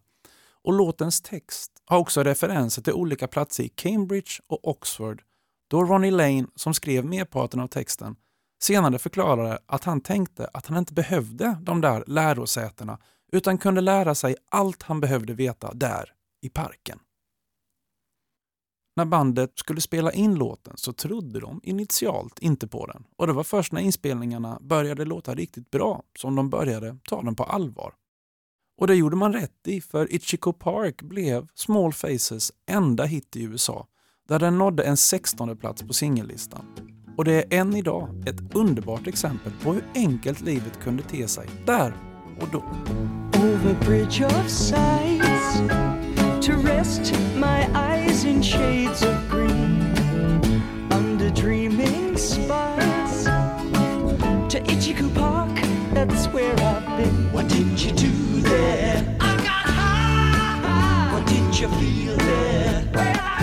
Och 0.66 0.72
låtens 0.72 1.20
text 1.20 1.72
har 1.84 1.98
också 1.98 2.22
referenser 2.22 2.82
till 2.82 2.92
olika 2.92 3.28
platser 3.28 3.64
i 3.64 3.68
Cambridge 3.68 4.30
och 4.46 4.68
Oxford 4.68 5.22
då 5.70 5.84
Ronnie 5.84 6.10
Lane, 6.10 6.46
som 6.54 6.74
skrev 6.74 7.04
merparten 7.04 7.60
av 7.60 7.66
texten, 7.66 8.16
senare 8.62 8.98
förklarade 8.98 9.58
att 9.66 9.84
han 9.84 10.00
tänkte 10.00 10.48
att 10.52 10.66
han 10.66 10.78
inte 10.78 10.92
behövde 10.92 11.58
de 11.62 11.80
där 11.80 12.04
lärosätena 12.06 12.98
utan 13.32 13.58
kunde 13.58 13.80
lära 13.80 14.14
sig 14.14 14.36
allt 14.50 14.82
han 14.82 15.00
behövde 15.00 15.34
veta 15.34 15.74
där, 15.74 16.12
i 16.42 16.48
parken. 16.48 16.98
När 18.96 19.04
bandet 19.04 19.52
skulle 19.54 19.80
spela 19.80 20.12
in 20.12 20.34
låten 20.34 20.76
så 20.76 20.92
trodde 20.92 21.40
de 21.40 21.60
initialt 21.62 22.38
inte 22.38 22.68
på 22.68 22.86
den 22.86 23.04
och 23.16 23.26
det 23.26 23.32
var 23.32 23.44
först 23.44 23.72
när 23.72 23.80
inspelningarna 23.80 24.58
började 24.60 25.04
låta 25.04 25.34
riktigt 25.34 25.70
bra 25.70 26.02
som 26.18 26.34
de 26.34 26.50
började 26.50 26.98
ta 27.08 27.22
den 27.22 27.34
på 27.34 27.44
allvar. 27.44 27.94
Och 28.78 28.86
det 28.86 28.94
gjorde 28.94 29.16
man 29.16 29.32
rätt 29.32 29.68
i 29.68 29.80
för 29.80 30.14
Ichiko 30.14 30.52
Park 30.52 31.02
blev 31.02 31.46
Small 31.54 31.92
Faces 31.92 32.52
enda 32.70 33.04
hit 33.04 33.36
i 33.36 33.42
USA 33.42 33.86
där 34.28 34.38
den 34.38 34.58
nådde 34.58 34.82
en 34.82 34.96
16 34.96 35.56
plats 35.56 35.82
på 35.82 35.92
singellistan. 35.92 36.64
Och 37.16 37.24
det 37.24 37.32
är 37.32 37.60
än 37.60 37.76
idag 37.76 38.08
ett 38.26 38.54
underbart 38.56 39.06
exempel 39.06 39.52
på 39.62 39.72
hur 39.72 39.84
enkelt 39.94 40.40
livet 40.40 40.80
kunde 40.80 41.02
te 41.02 41.28
sig 41.28 41.48
där 41.66 41.96
och 42.40 42.48
då. 42.52 42.64
over 43.46 43.74
bridge 43.74 44.22
of 44.22 44.50
sights 44.50 45.58
to 46.40 46.52
rest 46.56 47.12
my 47.36 47.60
eyes 47.74 48.24
in 48.24 48.42
shades 48.42 49.02
of 49.02 49.30
green 49.30 49.80
under 50.90 51.30
dreaming 51.30 52.16
spires 52.16 53.24
to 54.48 54.58
Ichiku 54.72 55.08
Park 55.14 55.45
that's 55.96 56.26
where 56.28 56.52
I've 56.60 56.96
been 56.98 57.32
what 57.32 57.48
did 57.48 57.80
you 57.80 57.92
do 57.92 58.40
there? 58.42 59.16
I 59.18 59.36
got 59.36 59.46
high. 59.48 61.12
What 61.14 61.26
did 61.26 61.58
you 61.58 61.68
feel 61.68 62.16
there? 62.16 62.84
Well 62.94 63.16
I 63.18 63.38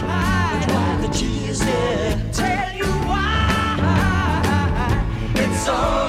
cried. 0.00 0.66
But 0.66 0.74
why 0.74 1.06
the 1.06 1.08
tears 1.12 1.60
there? 1.60 2.30
Tell 2.32 2.76
you 2.76 2.84
why. 3.08 3.80
It's 5.36 5.68
all 5.68 6.03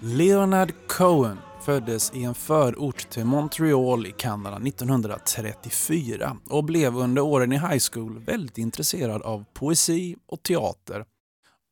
Leonard 0.00 0.72
Cohen 0.88 1.38
föddes 1.60 2.12
i 2.14 2.24
en 2.24 2.34
förort 2.34 3.10
till 3.10 3.24
Montreal 3.24 4.06
i 4.06 4.12
Kanada 4.12 4.56
1934 4.56 6.36
och 6.50 6.64
blev 6.64 6.96
under 6.96 7.22
åren 7.22 7.52
i 7.52 7.58
high 7.58 7.78
school 7.92 8.18
väldigt 8.18 8.58
intresserad 8.58 9.22
av 9.22 9.44
poesi 9.54 10.16
och 10.26 10.42
teater. 10.42 11.04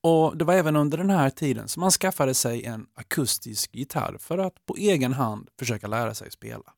Och 0.02 0.36
Det 0.36 0.44
var 0.44 0.54
även 0.54 0.76
under 0.76 0.98
den 0.98 1.10
här 1.10 1.30
tiden 1.30 1.68
som 1.68 1.82
han 1.82 1.90
skaffade 1.90 2.34
sig 2.34 2.64
en 2.64 2.86
akustisk 2.94 3.74
gitarr 3.74 4.16
för 4.18 4.38
att 4.38 4.66
på 4.66 4.76
egen 4.76 5.12
hand 5.12 5.48
försöka 5.58 5.86
lära 5.86 6.14
sig 6.14 6.30
spela. 6.30 6.72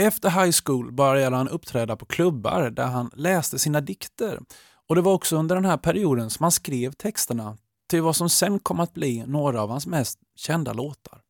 Efter 0.00 0.30
high 0.30 0.52
school 0.64 0.92
började 0.92 1.36
han 1.36 1.48
uppträda 1.48 1.96
på 1.96 2.06
klubbar 2.06 2.70
där 2.70 2.86
han 2.86 3.10
läste 3.14 3.58
sina 3.58 3.80
dikter 3.80 4.40
och 4.88 4.94
det 4.94 5.00
var 5.00 5.12
också 5.12 5.36
under 5.36 5.54
den 5.54 5.64
här 5.64 5.76
perioden 5.76 6.30
som 6.30 6.44
han 6.44 6.52
skrev 6.52 6.92
texterna 6.92 7.56
till 7.90 8.02
vad 8.02 8.16
som 8.16 8.30
sen 8.30 8.58
kom 8.58 8.80
att 8.80 8.94
bli 8.94 9.26
några 9.26 9.62
av 9.62 9.70
hans 9.70 9.86
mest 9.86 10.18
kända 10.36 10.72
låtar. 10.72 11.20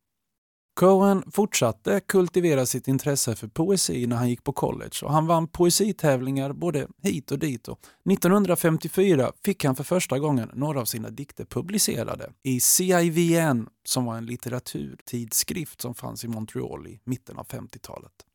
Cohen 0.73 1.23
fortsatte 1.31 1.99
kultivera 1.99 2.65
sitt 2.65 2.87
intresse 2.87 3.35
för 3.35 3.47
poesi 3.47 4.07
när 4.07 4.15
han 4.15 4.29
gick 4.29 4.43
på 4.43 4.53
college 4.53 4.97
och 5.03 5.11
han 5.11 5.27
vann 5.27 5.47
poesitävlingar 5.47 6.53
både 6.53 6.87
hit 7.03 7.31
och 7.31 7.39
dit. 7.39 7.67
Och 7.67 7.79
1954 8.11 9.31
fick 9.43 9.63
han 9.63 9.75
för 9.75 9.83
första 9.83 10.19
gången 10.19 10.51
några 10.53 10.81
av 10.81 10.85
sina 10.85 11.09
dikter 11.09 11.45
publicerade 11.45 12.31
i 12.43 12.59
CIVN 12.59 13.67
som 13.85 14.05
var 14.05 14.17
en 14.17 14.25
litteraturtidskrift 14.25 15.81
som 15.81 15.95
fanns 15.95 16.23
i 16.23 16.27
Montreal 16.27 16.87
i 16.87 16.99
mitten 17.03 17.37
av 17.37 17.47
50-talet. 17.47 18.25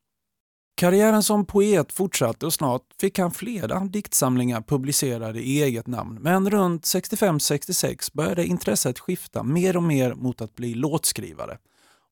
Karriären 0.78 1.22
som 1.22 1.46
poet 1.46 1.92
fortsatte 1.92 2.46
och 2.46 2.52
snart 2.52 2.82
fick 3.00 3.18
han 3.18 3.30
flera 3.30 3.80
diktsamlingar 3.80 4.60
publicerade 4.60 5.40
i 5.40 5.62
eget 5.62 5.86
namn 5.86 6.18
men 6.20 6.50
runt 6.50 6.82
65-66 6.82 8.10
började 8.12 8.46
intresset 8.46 8.98
skifta 8.98 9.42
mer 9.42 9.76
och 9.76 9.82
mer 9.82 10.14
mot 10.14 10.40
att 10.40 10.54
bli 10.54 10.74
låtskrivare 10.74 11.58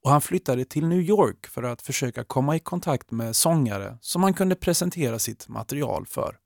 och 0.05 0.11
han 0.11 0.21
flyttade 0.21 0.65
till 0.65 0.87
New 0.87 1.01
York 1.01 1.47
för 1.47 1.63
att 1.63 1.83
försöka 1.83 2.25
komma 2.25 2.57
i 2.57 2.59
kontakt 2.61 3.11
med 3.11 3.37
sångare 3.37 3.99
som 4.01 4.23
han 4.23 4.35
kunde 4.35 4.55
presentera 4.55 5.19
sitt 5.19 5.49
material 5.49 6.07
för. 6.07 6.37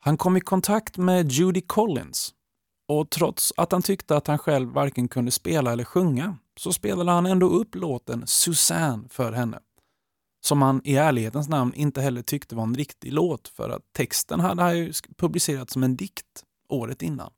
Han 0.00 0.16
kom 0.16 0.36
i 0.36 0.40
kontakt 0.40 0.96
med 0.96 1.32
Judy 1.32 1.60
Collins 1.60 2.30
och 2.88 3.10
trots 3.10 3.52
att 3.56 3.72
han 3.72 3.82
tyckte 3.82 4.16
att 4.16 4.26
han 4.26 4.38
själv 4.38 4.68
varken 4.68 5.08
kunde 5.08 5.30
spela 5.30 5.72
eller 5.72 5.84
sjunga 5.84 6.36
så 6.58 6.72
spelade 6.72 7.10
han 7.10 7.26
ändå 7.26 7.48
upp 7.48 7.74
låten 7.74 8.26
Suzanne 8.26 9.08
för 9.08 9.32
henne. 9.32 9.58
Som 10.48 10.62
han 10.62 10.80
i 10.84 10.96
ärlighetens 10.96 11.48
namn 11.48 11.74
inte 11.74 12.00
heller 12.00 12.22
tyckte 12.22 12.54
var 12.54 12.62
en 12.62 12.74
riktig 12.74 13.12
låt 13.12 13.48
för 13.48 13.70
att 13.70 13.92
texten 13.92 14.40
hade 14.40 14.62
han 14.62 14.78
ju 14.78 14.92
publicerat 15.16 15.70
som 15.70 15.82
en 15.82 15.96
dikt 15.96 16.44
året 16.68 17.02
innan. 17.02 17.30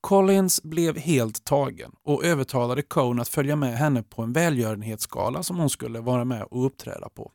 Collins 0.00 0.62
blev 0.62 0.98
helt 0.98 1.44
tagen 1.44 1.92
och 2.02 2.24
övertalade 2.24 2.82
Cohn 2.82 3.20
att 3.20 3.28
följa 3.28 3.56
med 3.56 3.78
henne 3.78 4.02
på 4.02 4.22
en 4.22 4.32
välgörenhetsgala 4.32 5.42
som 5.42 5.58
hon 5.58 5.70
skulle 5.70 6.00
vara 6.00 6.24
med 6.24 6.42
och 6.42 6.66
uppträda 6.66 7.08
på. 7.08 7.32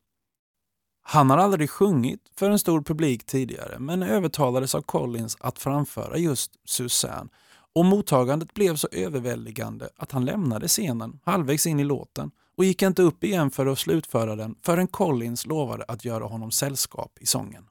Han 1.02 1.30
har 1.30 1.38
aldrig 1.38 1.70
sjungit 1.70 2.32
för 2.36 2.50
en 2.50 2.60
stor 2.60 2.82
publik 2.82 3.26
tidigare 3.26 3.80
men 3.80 4.04
övertalades 4.04 4.76
av 4.76 4.82
Collins 4.82 5.38
att 5.40 5.60
framföra 5.60 6.18
just 6.18 6.52
Suzanne 6.66 7.30
och 7.76 7.86
mottagandet 7.86 8.54
blev 8.54 8.76
så 8.76 8.88
överväldigande 8.92 9.90
att 9.96 10.12
han 10.12 10.26
lämnade 10.26 10.68
scenen 10.68 11.20
halvvägs 11.24 11.68
in 11.68 11.80
i 11.80 11.84
låten 11.84 12.32
och 12.60 12.66
gick 12.66 12.82
inte 12.82 13.02
upp 13.02 13.24
igen 13.24 13.52
för 13.52 13.66
att 13.66 13.80
slutföra 13.80 14.36
den 14.36 14.56
förrän 14.62 14.88
Collins 14.88 15.46
lovade 15.46 15.86
att 15.88 16.06
göra 16.06 16.24
honom 16.24 16.52
sällskap 16.52 17.18
i 17.22 17.26
sången. 17.26 17.64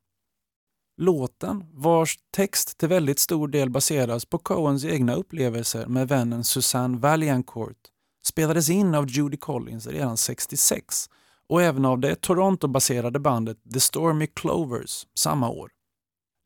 Låten, 0.96 1.64
vars 1.72 2.18
text 2.36 2.78
till 2.78 2.88
väldigt 2.88 3.18
stor 3.18 3.48
del 3.48 3.70
baseras 3.70 4.24
på 4.24 4.38
Coens 4.38 4.84
egna 4.84 5.14
upplevelser 5.14 5.86
med 5.86 6.08
vännen 6.08 6.44
Susanne 6.44 6.98
Valiancourt, 6.98 7.76
spelades 8.24 8.70
in 8.70 8.94
av 8.94 9.08
Judy 9.08 9.36
Collins 9.36 9.86
redan 9.86 10.16
66 10.16 11.10
och 11.48 11.62
även 11.62 11.84
av 11.84 11.98
det 11.98 12.20
Toronto-baserade 12.20 13.18
bandet 13.18 13.58
The 13.72 13.80
Stormy 13.80 14.26
Clovers 14.26 15.06
samma 15.14 15.48
år. 15.48 15.70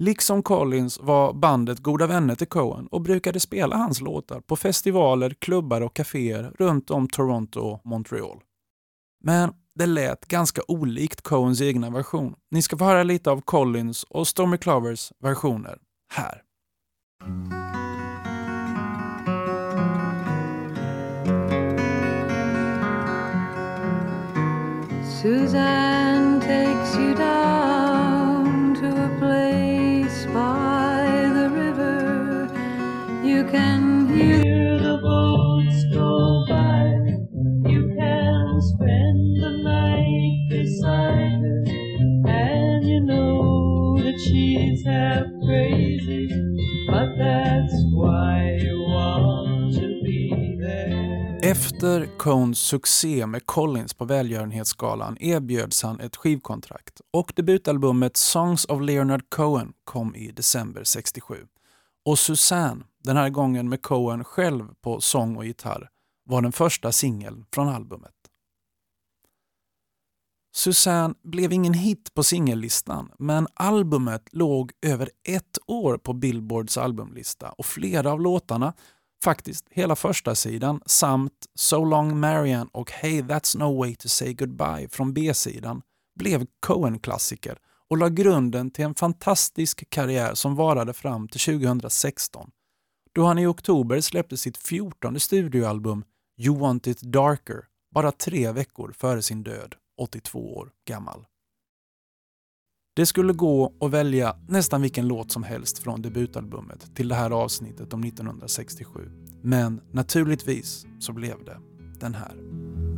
Liksom 0.03 0.43
Collins 0.43 1.01
var 1.01 1.33
bandet 1.33 1.79
goda 1.79 2.07
vänner 2.07 2.35
till 2.35 2.47
Cohen 2.47 2.87
och 2.87 3.01
brukade 3.01 3.41
spela 3.41 3.77
hans 3.77 4.01
låtar 4.01 4.41
på 4.41 4.57
festivaler, 4.57 5.35
klubbar 5.39 5.81
och 5.81 5.97
kaféer 5.97 6.53
runt 6.59 6.91
om 6.91 7.09
Toronto 7.09 7.61
och 7.61 7.87
Montreal. 7.87 8.41
Men 9.25 9.53
det 9.75 9.87
lät 9.87 10.27
ganska 10.27 10.63
olikt 10.69 11.23
Coens 11.23 11.61
egna 11.61 11.91
version. 11.91 12.35
Ni 12.51 12.63
ska 12.63 12.77
få 12.77 12.85
höra 12.85 13.03
lite 13.03 13.31
av 13.31 13.41
Collins 13.41 14.03
och 14.03 14.29
Stormy 14.29 14.59
Clovers 14.59 15.13
versioner 15.21 15.79
här. 16.15 16.43
Suzanne 25.23 26.12
she's 44.33 44.87
half 44.87 45.27
crazy. 45.47 46.29
But 46.87 47.11
that's 47.19 47.79
why 47.99 48.59
you 48.65 48.77
want 48.95 49.75
to 49.75 49.87
be 50.05 50.57
there. 50.61 51.39
Efter 51.43 52.07
Cones 52.19 52.59
succé 52.59 53.27
med 53.27 53.47
Collins 53.47 53.95
på 53.95 54.05
välgörenhetsgalan 54.05 55.17
erbjöds 55.21 55.83
han 55.83 56.01
ett 56.01 56.17
skivkontrakt 56.17 57.01
och 57.13 57.33
debutalbumet 57.37 58.17
Songs 58.17 58.65
of 58.65 58.83
Leonard 58.83 59.23
Cohen 59.29 59.73
kom 59.85 60.17
i 60.17 60.31
december 60.31 60.85
67. 60.85 61.37
Och 62.05 62.19
Suzanne, 62.19 62.85
den 63.05 63.17
här 63.17 63.29
gången 63.29 63.69
med 63.69 63.83
Cohen 63.83 64.25
själv 64.25 64.65
på 64.83 65.01
sång 65.01 65.37
och 65.37 65.45
gitarr, 65.45 65.89
var 66.25 66.43
den 66.43 66.53
första 66.53 66.93
singeln 66.93 67.45
från 67.55 67.69
albumet. 67.69 68.22
Suzanne 70.55 71.15
blev 71.23 71.53
ingen 71.53 71.75
hit 71.75 72.15
på 72.15 72.23
singellistan 72.23 73.11
men 73.19 73.47
albumet 73.55 74.29
låg 74.33 74.73
över 74.83 75.11
ett 75.29 75.59
år 75.67 75.97
på 75.97 76.13
Billboards 76.13 76.79
albumlista 76.79 77.51
och 77.51 77.67
flera 77.67 78.13
av 78.13 78.21
låtarna 78.21 78.73
faktiskt 79.25 79.67
hela 79.71 79.97
första 79.97 80.35
sidan 80.35 80.81
samt 80.87 81.47
So 81.55 81.85
Long 81.85 82.21
Marian 82.21 82.69
och 82.73 82.91
Hey 82.91 83.23
That's 83.23 83.59
No 83.59 83.79
Way 83.79 83.95
To 83.95 84.09
Say 84.09 84.35
Goodbye 84.35 84.89
från 84.89 85.15
B-sidan 85.15 85.83
blev 86.19 86.47
Coen-klassiker 86.67 87.59
och 87.91 87.99
la 87.99 88.09
grunden 88.09 88.71
till 88.71 88.85
en 88.85 88.95
fantastisk 88.95 89.91
karriär 89.91 90.35
som 90.35 90.55
varade 90.55 90.93
fram 90.93 91.29
till 91.29 91.41
2016 91.41 92.51
då 93.15 93.25
han 93.25 93.39
i 93.39 93.47
oktober 93.47 94.01
släppte 94.01 94.37
sitt 94.37 94.57
fjortonde 94.57 95.21
studioalbum 95.21 96.05
You 96.39 96.59
Want 96.59 96.87
It 96.87 97.01
Darker 97.01 97.65
bara 97.95 98.13
tre 98.13 98.53
veckor 98.53 98.95
före 98.99 99.23
sin 99.23 99.43
död, 99.43 99.75
82 100.03 100.57
år 100.57 100.71
gammal. 100.89 101.27
Det 102.97 103.07
skulle 103.07 103.33
gå 103.33 103.73
att 103.81 103.91
välja 103.91 104.37
nästan 104.49 104.83
vilken 104.83 105.09
låt 105.09 105.31
som 105.31 105.43
helst 105.43 105.79
från 105.79 106.03
debutalbumet 106.03 106.95
till 106.95 107.09
det 107.09 107.15
här 107.15 107.31
avsnittet 107.31 107.93
om 107.93 108.05
1967. 108.05 109.11
Men 109.43 109.81
naturligtvis 109.91 110.87
så 111.01 111.13
blev 111.13 111.45
det 111.45 111.59
den 112.01 112.15
här. 112.15 112.35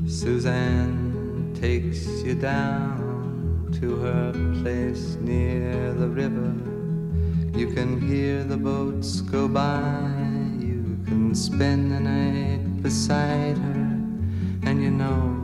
Suzanne 0.09 1.55
takes 1.55 2.25
you 2.25 2.40
down 2.40 3.73
to 3.81 4.03
her 4.03 4.33
place 4.62 5.19
near 5.21 5.95
the 5.95 6.09
river. 6.23 6.55
You 7.57 7.75
can 7.75 8.01
hear 8.01 8.49
the 8.49 8.57
boats 8.57 9.21
go 9.21 9.49
by. 9.49 10.67
You 10.67 11.05
can 11.07 11.35
spend 11.35 11.93
the 11.93 12.01
night 12.01 12.83
beside 12.83 13.59
her. 13.59 14.01
And 14.67 14.83
you 14.83 14.90
know 14.90 15.44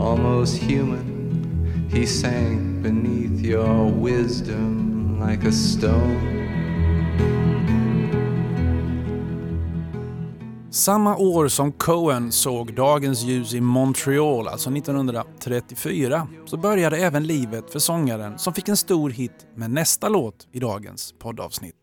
almost 0.00 0.62
human. 0.62 1.88
He 1.92 2.06
sank 2.06 2.82
beneath 2.82 3.44
your 3.44 3.92
wisdom 3.92 5.20
like 5.20 5.48
a 5.48 5.52
stone. 5.52 6.40
Samma 10.70 11.16
år 11.16 11.48
som 11.48 11.72
Cohen 11.72 12.32
såg 12.32 12.74
dagens 12.74 13.22
ljus 13.22 13.54
i 13.54 13.60
Montreal, 13.60 14.48
alltså 14.48 14.70
1934, 14.70 16.28
så 16.46 16.56
började 16.56 16.96
även 16.96 17.26
livet 17.26 17.72
för 17.72 17.78
sångaren 17.78 18.38
som 18.38 18.54
fick 18.54 18.68
en 18.68 18.76
stor 18.76 19.10
hit 19.10 19.46
med 19.54 19.70
nästa 19.70 20.08
låt 20.08 20.48
i 20.52 20.60
dagens 20.60 21.14
poddavsnitt. 21.18 21.76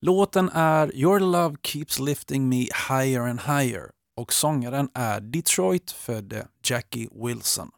Låten 0.00 0.50
är 0.52 0.96
Your 0.96 1.20
Love 1.20 1.56
Keeps 1.62 1.98
Lifting 1.98 2.48
Me 2.48 2.66
Higher 2.88 3.20
and 3.20 3.40
Higher 3.40 3.93
och 4.16 4.32
sångaren 4.32 4.88
är 4.94 5.20
Detroit-födde 5.20 6.48
Jackie 6.64 7.08
Wilson. 7.12 7.70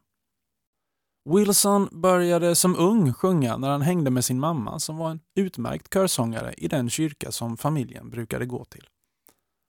Wilson 1.29 1.89
började 1.93 2.55
som 2.55 2.77
ung 2.77 3.13
sjunga 3.13 3.57
när 3.57 3.69
han 3.69 3.83
hängde 3.83 4.11
med 4.11 4.25
sin 4.25 4.41
mamma 4.41 4.79
som 4.79 4.97
var 4.97 5.11
en 5.11 5.21
utmärkt 5.35 5.93
körsångare 5.95 6.55
i 6.57 6.69
den 6.69 6.91
kyrka 6.91 7.33
som 7.33 7.57
familjen 7.57 8.11
brukade 8.11 8.47
gå 8.47 8.65
till. 8.65 8.89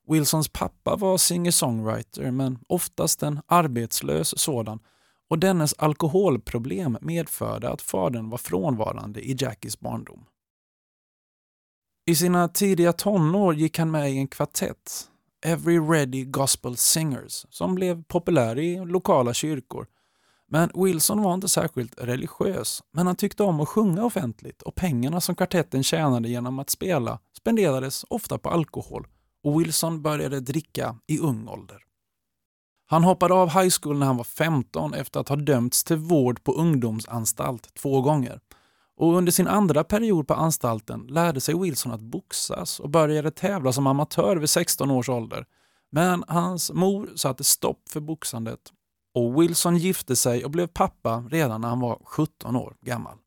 Wilsons 0.07 0.49
pappa 0.49 0.95
var 0.95 1.17
singer-songwriter 1.17 2.31
men 2.31 2.59
oftast 2.67 3.23
en 3.23 3.41
arbetslös 3.47 4.39
sådan 4.39 4.79
och 5.29 5.39
dennes 5.39 5.73
alkoholproblem 5.73 6.97
medförde 7.01 7.69
att 7.69 7.81
fadern 7.81 8.29
var 8.29 8.37
frånvarande 8.37 9.21
i 9.21 9.35
Jackies 9.39 9.79
barndom. 9.79 10.25
I 12.05 12.15
sina 12.15 12.47
tidiga 12.47 12.93
tonår 12.93 13.55
gick 13.55 13.79
han 13.79 13.91
med 13.91 14.11
i 14.11 14.17
en 14.17 14.27
kvartett, 14.27 15.09
Every 15.45 15.79
Ready 15.79 16.25
Gospel 16.25 16.77
Singers, 16.77 17.45
som 17.49 17.75
blev 17.75 18.03
populär 18.03 18.59
i 18.59 18.85
lokala 18.85 19.33
kyrkor. 19.33 19.87
Men 20.49 20.71
Wilson 20.73 21.21
var 21.21 21.33
inte 21.33 21.47
särskilt 21.47 21.93
religiös, 21.97 22.83
men 22.91 23.07
han 23.07 23.15
tyckte 23.15 23.43
om 23.43 23.59
att 23.59 23.69
sjunga 23.69 24.05
offentligt 24.05 24.61
och 24.61 24.75
pengarna 24.75 25.21
som 25.21 25.35
kvartetten 25.35 25.83
tjänade 25.83 26.29
genom 26.29 26.59
att 26.59 26.69
spela 26.69 27.19
spenderades 27.37 28.05
ofta 28.09 28.37
på 28.37 28.49
alkohol 28.49 29.07
och 29.43 29.61
Wilson 29.61 30.01
började 30.01 30.39
dricka 30.39 30.95
i 31.07 31.19
ung 31.19 31.47
ålder. 31.47 31.77
Han 32.89 33.03
hoppade 33.03 33.33
av 33.33 33.49
high 33.49 33.73
school 33.81 33.97
när 33.97 34.05
han 34.05 34.17
var 34.17 34.23
15 34.23 34.93
efter 34.93 35.19
att 35.19 35.29
ha 35.29 35.35
dömts 35.35 35.83
till 35.83 35.97
vård 35.97 36.43
på 36.43 36.51
ungdomsanstalt 36.51 37.73
två 37.73 38.01
gånger. 38.01 38.39
Och 38.97 39.15
under 39.15 39.31
sin 39.31 39.47
andra 39.47 39.83
period 39.83 40.27
på 40.27 40.33
anstalten 40.33 41.07
lärde 41.07 41.41
sig 41.41 41.59
Wilson 41.59 41.91
att 41.91 42.01
boxas 42.01 42.79
och 42.79 42.89
började 42.89 43.31
tävla 43.31 43.73
som 43.73 43.87
amatör 43.87 44.37
vid 44.37 44.49
16 44.49 44.91
års 44.91 45.09
ålder. 45.09 45.45
Men 45.91 46.23
hans 46.27 46.71
mor 46.71 47.09
satte 47.15 47.43
stopp 47.43 47.89
för 47.89 47.99
boxandet 47.99 48.59
och 49.13 49.41
Wilson 49.41 49.77
gifte 49.77 50.15
sig 50.15 50.45
och 50.45 50.51
blev 50.51 50.67
pappa 50.67 51.23
redan 51.29 51.61
när 51.61 51.69
han 51.69 51.79
var 51.79 52.01
17 52.05 52.55
år 52.55 52.75
gammal. 52.81 53.17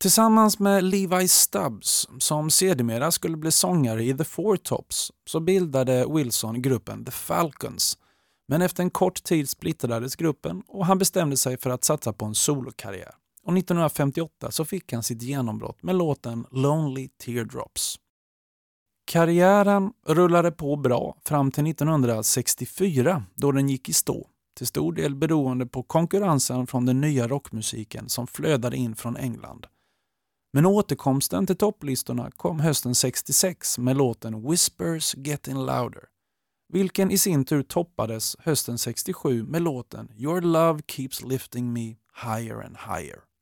Tillsammans 0.00 0.58
med 0.58 0.84
Levi 0.84 1.28
Stubbs, 1.28 2.08
som 2.18 2.50
sedermera 2.50 3.10
skulle 3.10 3.36
bli 3.36 3.50
sångare 3.50 4.04
i 4.04 4.14
The 4.16 4.24
Four 4.24 4.56
Tops, 4.56 5.12
så 5.26 5.40
bildade 5.40 6.06
Wilson 6.08 6.62
gruppen 6.62 7.04
The 7.04 7.10
Falcons. 7.10 7.98
Men 8.48 8.62
efter 8.62 8.82
en 8.82 8.90
kort 8.90 9.22
tid 9.22 9.48
splittrades 9.48 10.16
gruppen 10.16 10.62
och 10.68 10.86
han 10.86 10.98
bestämde 10.98 11.36
sig 11.36 11.56
för 11.56 11.70
att 11.70 11.84
satsa 11.84 12.12
på 12.12 12.24
en 12.24 12.34
solokarriär. 12.34 13.14
Och 13.44 13.58
1958 13.58 14.50
så 14.50 14.64
fick 14.64 14.92
han 14.92 15.02
sitt 15.02 15.22
genombrott 15.22 15.82
med 15.82 15.96
låten 15.96 16.46
Lonely 16.50 17.08
Teardrops. 17.08 17.98
Karriären 19.06 19.92
rullade 20.06 20.50
på 20.50 20.76
bra 20.76 21.16
fram 21.24 21.50
till 21.50 21.66
1964 21.66 23.24
då 23.34 23.52
den 23.52 23.68
gick 23.68 23.88
i 23.88 23.92
stå, 23.92 24.28
till 24.56 24.66
stor 24.66 24.92
del 24.92 25.14
beroende 25.14 25.66
på 25.66 25.82
konkurrensen 25.82 26.66
från 26.66 26.86
den 26.86 27.00
nya 27.00 27.28
rockmusiken 27.28 28.08
som 28.08 28.26
flödade 28.26 28.76
in 28.76 28.96
från 28.96 29.16
England. 29.16 29.66
Men 30.52 30.66
återkomsten 30.66 31.46
till 31.46 31.56
topplistorna 31.56 32.30
kom 32.30 32.60
hösten 32.60 32.94
66 32.94 33.78
med 33.78 33.96
låten 33.96 34.50
Whispers 34.50 35.14
Getting 35.16 35.56
Louder, 35.56 36.04
vilken 36.72 37.10
i 37.10 37.18
sin 37.18 37.44
tur 37.44 37.62
toppades 37.62 38.36
hösten 38.38 38.78
67 38.78 39.42
med 39.42 39.62
låten 39.62 40.08
Your 40.16 40.40
Love 40.40 40.82
Keeps 40.86 41.22
Lifting 41.22 41.72
Me 41.72 41.96
Higher 42.24 42.62
and 42.66 42.76
Higher. 42.76 43.33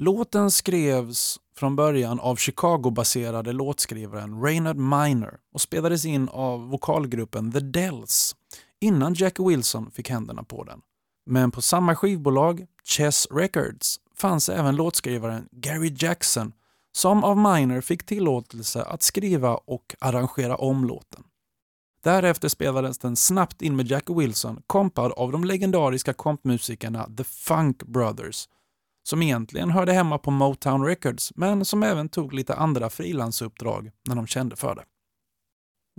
Låten 0.00 0.50
skrevs 0.50 1.40
från 1.56 1.76
början 1.76 2.20
av 2.20 2.36
Chicago-baserade 2.36 3.52
låtskrivaren 3.52 4.42
Raynard 4.42 4.76
Miner 4.76 5.38
och 5.54 5.60
spelades 5.60 6.04
in 6.04 6.28
av 6.28 6.68
vokalgruppen 6.68 7.52
The 7.52 7.60
Dells 7.60 8.36
innan 8.80 9.14
Jack 9.14 9.40
Wilson 9.40 9.90
fick 9.90 10.10
händerna 10.10 10.42
på 10.42 10.64
den. 10.64 10.80
Men 11.26 11.50
på 11.50 11.62
samma 11.62 11.96
skivbolag, 11.96 12.66
Chess 12.84 13.26
Records, 13.30 14.00
fanns 14.16 14.48
även 14.48 14.76
låtskrivaren 14.76 15.48
Gary 15.52 15.94
Jackson 15.98 16.52
som 16.92 17.24
av 17.24 17.36
Miner 17.36 17.80
fick 17.80 18.06
tillåtelse 18.06 18.82
att 18.82 19.02
skriva 19.02 19.54
och 19.54 19.96
arrangera 20.00 20.56
om 20.56 20.84
låten. 20.84 21.24
Därefter 22.02 22.48
spelades 22.48 22.98
den 22.98 23.16
snabbt 23.16 23.62
in 23.62 23.76
med 23.76 23.86
Jack 23.86 24.10
Wilson 24.10 24.62
kompad 24.66 25.12
av 25.12 25.32
de 25.32 25.44
legendariska 25.44 26.12
kompmusikerna 26.12 27.08
The 27.16 27.24
Funk 27.24 27.82
Brothers 27.82 28.48
som 29.08 29.22
egentligen 29.22 29.70
hörde 29.70 29.92
hemma 29.92 30.18
på 30.18 30.30
Motown 30.30 30.84
Records 30.84 31.32
men 31.34 31.64
som 31.64 31.82
även 31.82 32.08
tog 32.08 32.32
lite 32.32 32.54
andra 32.54 32.90
frilansuppdrag 32.90 33.90
när 34.08 34.14
de 34.14 34.26
kände 34.26 34.56
för 34.56 34.74
det. 34.74 34.84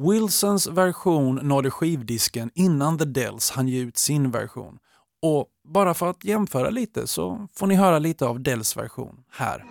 Wilsons 0.10 0.68
version 0.68 1.36
nådde 1.36 1.72
skivdisken 1.72 2.52
innan 2.56 2.98
The 2.98 3.06
Dells 3.06 3.52
hann 3.52 3.68
ge 3.68 3.80
ut 3.80 3.98
sin 3.98 4.32
version 4.32 4.78
och 5.22 5.48
bara 5.74 5.94
för 5.94 6.10
att 6.10 6.24
jämföra 6.24 6.70
lite 6.70 7.08
så 7.08 7.48
får 7.56 7.68
ni 7.68 7.76
höra 7.76 8.00
lite 8.00 8.26
av 8.26 8.42
Dells 8.42 8.78
version 8.78 9.24
här. 9.32 9.66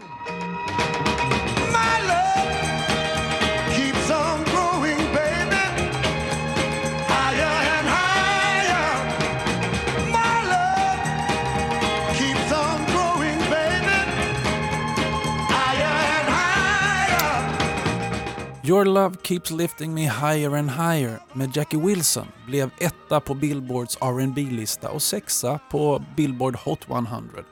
Your 18.68 18.84
Love 18.84 19.16
Keeps 19.22 19.50
Lifting 19.50 19.94
Me 19.94 20.02
Higher 20.02 20.56
and 20.56 20.70
Higher 20.70 21.18
med 21.32 21.56
Jackie 21.56 21.80
Wilson 21.80 22.26
blev 22.46 22.70
etta 22.78 23.20
på 23.20 23.34
Billboards 23.34 23.98
rb 24.02 24.36
lista 24.36 24.90
och 24.90 25.02
sexa 25.02 25.60
på 25.70 26.04
Billboard 26.16 26.56
Hot 26.56 26.88
100 26.90 27.44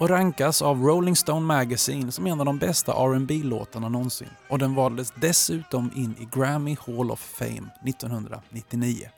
och 0.00 0.08
rankas 0.08 0.62
av 0.62 0.82
Rolling 0.82 1.16
Stone 1.16 1.46
Magazine 1.46 2.12
som 2.12 2.26
en 2.26 2.40
av 2.40 2.46
de 2.46 2.58
bästa 2.58 2.92
rb 2.92 3.30
låtarna 3.30 3.88
någonsin 3.88 4.28
och 4.48 4.58
den 4.58 4.74
valdes 4.74 5.12
dessutom 5.16 5.90
in 5.96 6.14
i 6.20 6.28
Grammy 6.38 6.76
Hall 6.86 7.10
of 7.10 7.20
Fame 7.20 7.68
1999. 7.86 9.08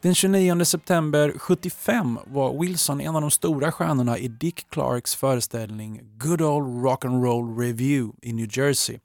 Den 0.00 0.14
29 0.14 0.64
september 0.64 1.32
75 1.38 2.18
var 2.26 2.60
Wilson 2.60 3.00
en 3.00 3.16
av 3.16 3.20
de 3.20 3.30
stora 3.30 3.72
stjärnorna 3.72 4.18
i 4.18 4.28
Dick 4.28 4.70
Clarks 4.70 5.14
föreställning 5.14 6.00
Good 6.18 6.42
Old 6.42 6.84
Rock 6.84 7.04
and 7.04 7.24
Roll 7.24 7.58
Review 7.58 8.12
i 8.22 8.32
New 8.32 8.58
Jersey. 8.58 8.98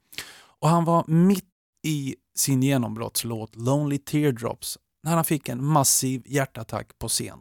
Och 0.62 0.70
han 0.70 0.86
var 0.86 1.06
mitt 1.08 1.46
i 1.84 2.16
sin 2.36 2.64
genombrottslåt 2.64 3.56
Lonely 3.56 3.98
Teardrops 3.98 4.78
när 5.04 5.16
han 5.16 5.26
fick 5.26 5.50
en 5.50 5.66
massiv 5.66 6.24
hjärtattack 6.26 7.00
på 7.00 7.08
scen. 7.08 7.40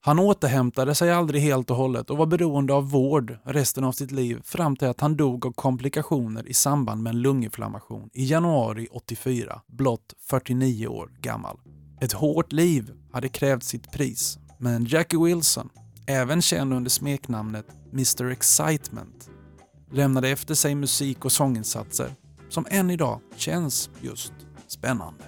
Han 0.00 0.18
återhämtade 0.18 0.94
sig 0.94 1.10
aldrig 1.10 1.42
helt 1.42 1.70
och 1.70 1.76
hållet 1.76 2.10
och 2.10 2.16
var 2.16 2.26
beroende 2.26 2.74
av 2.74 2.90
vård 2.90 3.38
resten 3.44 3.84
av 3.84 3.92
sitt 3.92 4.10
liv 4.10 4.40
fram 4.44 4.76
till 4.76 4.88
att 4.88 5.00
han 5.00 5.16
dog 5.16 5.46
av 5.46 5.52
komplikationer 5.52 6.48
i 6.48 6.54
samband 6.54 7.02
med 7.02 7.10
en 7.10 7.20
lunginflammation 7.20 8.10
i 8.12 8.24
januari 8.24 8.88
84, 8.90 9.60
blott 9.66 10.14
49 10.20 10.86
år 10.86 11.10
gammal. 11.20 11.58
Ett 12.00 12.12
hårt 12.12 12.52
liv 12.52 12.92
hade 13.12 13.28
krävt 13.28 13.64
sitt 13.64 13.92
pris, 13.92 14.38
men 14.58 14.84
Jackie 14.84 15.24
Wilson, 15.24 15.68
även 16.06 16.42
känd 16.42 16.72
under 16.72 16.90
smeknamnet 16.90 17.66
Mr 17.92 18.30
Excitement, 18.30 19.30
lämnade 19.92 20.28
efter 20.28 20.54
sig 20.54 20.74
musik 20.74 21.24
och 21.24 21.32
sånginsatser 21.32 22.14
som 22.48 22.66
än 22.70 22.90
idag 22.90 23.20
känns 23.36 23.90
just 24.00 24.32
spännande. 24.68 25.24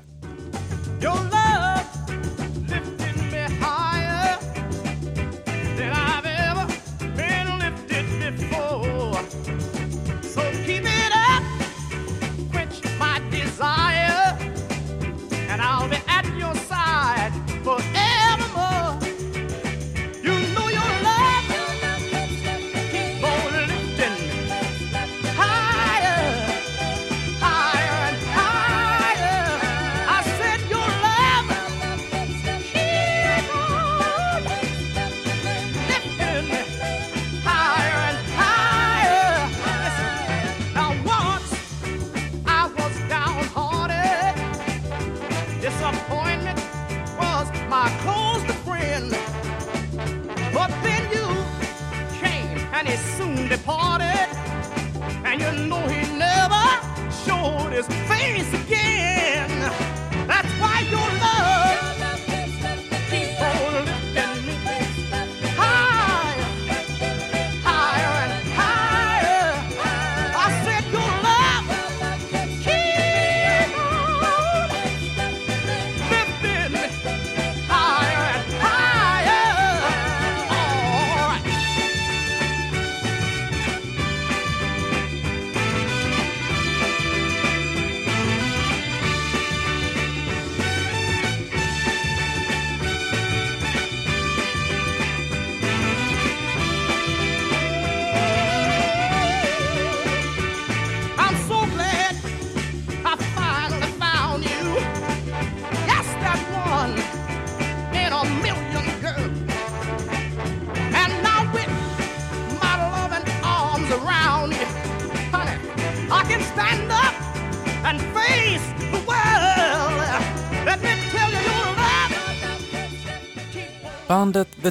Stop. 45.93 46.20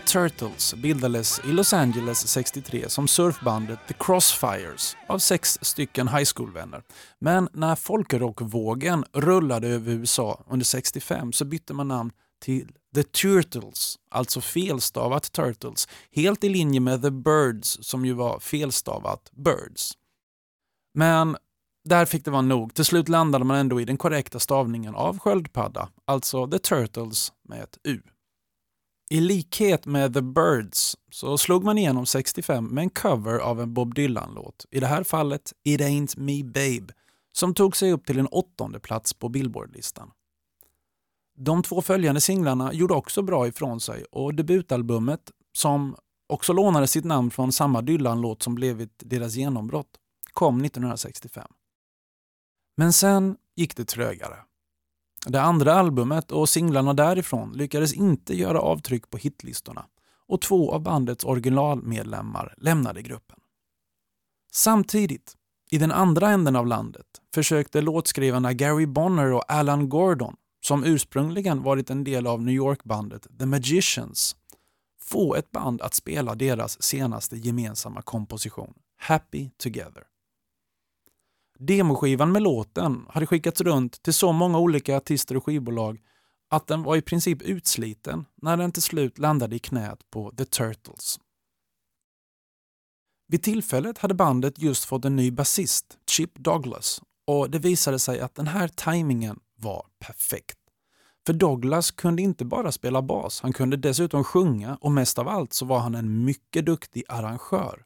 Turtles 0.10 0.74
bildades 0.74 1.42
i 1.46 1.52
Los 1.52 1.74
Angeles 1.74 2.28
63 2.28 2.90
som 2.90 3.08
surfbandet 3.08 3.80
The 3.88 3.94
Crossfires 3.94 4.98
av 5.08 5.20
sex 5.20 5.58
stycken 5.62 6.08
high 6.08 6.30
school-vänner. 6.36 6.84
Men 7.20 7.50
när 7.54 7.76
folkrockvågen 7.76 9.06
rullade 9.14 9.68
över 9.68 9.92
USA 9.92 10.44
under 10.48 10.66
65 10.66 11.34
så 11.34 11.46
bytte 11.46 11.74
man 11.74 11.88
namn 11.88 12.12
till 12.42 12.72
The 12.96 13.04
Turtles, 13.04 13.96
alltså 14.12 14.42
felstavat 14.42 15.32
Turtles, 15.32 15.88
helt 16.12 16.44
i 16.44 16.50
linje 16.50 16.80
med 16.80 17.02
The 17.02 17.12
Birds 17.12 17.78
som 17.82 18.06
ju 18.06 18.14
var 18.14 18.40
felstavat 18.40 19.32
Birds. 19.32 19.92
Men 20.94 21.38
där 21.90 22.06
fick 22.06 22.26
det 22.26 22.32
vara 22.32 22.42
nog. 22.42 22.74
Till 22.74 22.86
slut 22.86 23.10
landade 23.10 23.46
man 23.46 23.58
ändå 23.58 23.82
i 23.82 23.86
den 23.86 23.98
korrekta 23.98 24.40
stavningen 24.40 24.96
av 24.96 25.20
sköldpadda, 25.20 25.90
alltså 26.06 26.48
The 26.48 26.60
Turtles 26.60 27.34
med 27.50 27.64
ett 27.64 27.78
U. 27.84 28.02
I 29.12 29.20
likhet 29.20 29.86
med 29.86 30.14
The 30.14 30.22
Birds 30.22 30.98
så 31.12 31.38
slog 31.38 31.64
man 31.64 31.78
igenom 31.78 32.06
65 32.06 32.66
med 32.66 32.82
en 32.82 32.90
cover 32.90 33.40
av 33.40 33.62
en 33.62 33.74
Bob 33.74 33.96
Dylan-låt, 33.96 34.66
i 34.72 34.80
det 34.80 34.88
här 34.88 35.04
fallet 35.04 35.54
It 35.64 35.82
Ain't 35.82 36.20
Me 36.20 36.44
Babe, 36.44 36.94
som 37.32 37.54
tog 37.54 37.78
sig 37.78 37.92
upp 37.92 38.06
till 38.06 38.20
en 38.20 38.28
åttonde 38.28 38.80
plats 38.80 39.14
på 39.14 39.30
Billboard-listan. 39.30 40.12
De 41.38 41.64
två 41.64 41.82
följande 41.82 42.22
singlarna 42.22 42.74
gjorde 42.74 42.94
också 42.94 43.22
bra 43.22 43.48
ifrån 43.48 43.80
sig 43.80 44.06
och 44.12 44.36
debutalbumet, 44.36 45.32
som 45.54 45.96
också 46.28 46.54
lånade 46.54 46.88
sitt 46.88 47.06
namn 47.06 47.32
från 47.32 47.52
samma 47.52 47.82
Dylan-låt 47.82 48.44
som 48.44 48.56
blivit 48.56 48.94
deras 48.98 49.36
genombrott, 49.36 50.00
kom 50.34 50.66
1965. 50.66 51.52
Men 52.78 52.94
sen 52.94 53.38
gick 53.56 53.76
det 53.76 53.86
trögare. 53.86 54.49
Det 55.26 55.42
andra 55.42 55.74
albumet 55.74 56.32
och 56.32 56.50
singlarna 56.50 56.94
därifrån 56.94 57.54
lyckades 57.54 57.94
inte 57.94 58.36
göra 58.38 58.62
avtryck 58.62 59.10
på 59.10 59.18
hitlistorna 59.18 59.86
och 60.28 60.42
två 60.42 60.72
av 60.72 60.82
bandets 60.82 61.24
originalmedlemmar 61.24 62.54
lämnade 62.58 63.02
gruppen. 63.02 63.40
Samtidigt, 64.52 65.36
i 65.72 65.78
den 65.78 65.92
andra 65.92 66.30
änden 66.30 66.56
av 66.56 66.68
landet, 66.68 67.06
försökte 67.34 67.82
låtskrivarna 67.82 68.54
Gary 68.54 68.86
Bonner 68.86 69.32
och 69.34 69.52
Alan 69.52 69.90
Gordon, 69.90 70.36
som 70.62 70.84
ursprungligen 70.84 71.64
varit 71.64 71.90
en 71.90 72.04
del 72.04 72.28
av 72.28 72.42
New 72.42 72.56
York-bandet 72.56 73.28
The 73.40 73.46
Magicians, 73.46 74.36
få 75.02 75.36
ett 75.36 75.52
band 75.52 75.82
att 75.82 75.94
spela 75.94 76.36
deras 76.36 76.82
senaste 76.82 77.38
gemensamma 77.38 78.02
komposition, 78.02 78.74
Happy 78.98 79.50
Together. 79.58 80.04
Demoskivan 81.62 82.32
med 82.32 82.42
låten 82.42 83.06
hade 83.10 83.26
skickats 83.26 83.62
runt 83.62 84.04
till 84.04 84.14
så 84.14 84.32
många 84.32 84.60
olika 84.60 84.98
artister 84.98 85.38
och 85.38 85.46
skivbolag 85.46 86.00
att 86.50 86.68
den 86.68 86.84
var 86.84 86.96
i 86.96 87.02
princip 87.02 87.42
utsliten 87.42 88.26
när 88.42 88.58
den 88.58 88.72
till 88.72 88.82
slut 88.82 89.18
landade 89.18 89.56
i 89.56 89.60
knät 89.60 90.00
på 90.12 90.32
The 90.32 90.46
Turtles. 90.46 91.20
Vid 93.28 93.44
tillfället 93.44 93.98
hade 93.98 94.14
bandet 94.14 94.60
just 94.60 94.86
fått 94.86 95.06
en 95.06 95.16
ny 95.16 95.32
basist, 95.32 95.98
Chip 96.10 96.36
Douglas, 96.36 97.02
och 97.28 97.50
det 97.50 97.60
visade 97.60 98.00
sig 98.00 98.20
att 98.20 98.36
den 98.36 98.48
här 98.48 98.68
tajmingen 98.68 99.40
var 99.56 99.86
perfekt. 100.00 100.58
För 101.26 101.34
Douglas 101.34 101.92
kunde 101.92 102.22
inte 102.22 102.46
bara 102.46 102.72
spela 102.72 103.02
bas, 103.02 103.42
han 103.42 103.54
kunde 103.54 103.78
dessutom 103.78 104.24
sjunga 104.24 104.78
och 104.82 104.92
mest 104.92 105.20
av 105.20 105.28
allt 105.28 105.54
så 105.54 105.66
var 105.66 105.80
han 105.80 105.96
en 105.96 106.26
mycket 106.26 106.66
duktig 106.66 107.04
arrangör. 107.08 107.86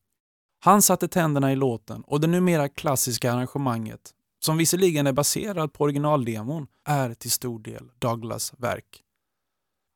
Han 0.66 0.82
satte 0.82 1.08
tänderna 1.08 1.52
i 1.52 1.56
låten 1.56 2.02
och 2.02 2.20
det 2.20 2.28
numera 2.28 2.70
klassiska 2.70 3.34
arrangemanget, 3.34 4.12
som 4.40 4.58
visserligen 4.58 5.08
är 5.08 5.14
baserad 5.14 5.74
på 5.74 5.84
originaldemon, 5.84 6.68
är 6.86 7.14
till 7.14 7.32
stor 7.32 7.60
del 7.60 7.92
Douglas 8.00 8.54
verk. 8.58 9.04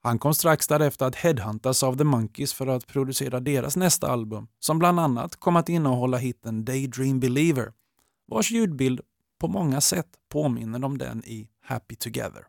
Han 0.03 0.19
kom 0.19 0.33
strax 0.33 0.67
därefter 0.67 1.05
att 1.05 1.15
headhuntas 1.15 1.83
av 1.83 1.97
The 1.97 2.03
Monkees 2.03 2.53
för 2.53 2.67
att 2.67 2.87
producera 2.87 3.39
deras 3.39 3.75
nästa 3.75 4.07
album, 4.07 4.47
som 4.59 4.79
bland 4.79 4.99
annat 4.99 5.35
kom 5.35 5.55
att 5.55 5.69
innehålla 5.69 6.17
hitten 6.17 6.65
Daydream 6.65 7.19
Believer, 7.19 7.73
vars 8.27 8.51
ljudbild 8.51 9.01
på 9.39 9.47
många 9.47 9.81
sätt 9.81 10.09
påminner 10.29 10.85
om 10.85 10.97
den 10.97 11.23
i 11.25 11.49
Happy 11.61 11.95
Together. 11.95 12.47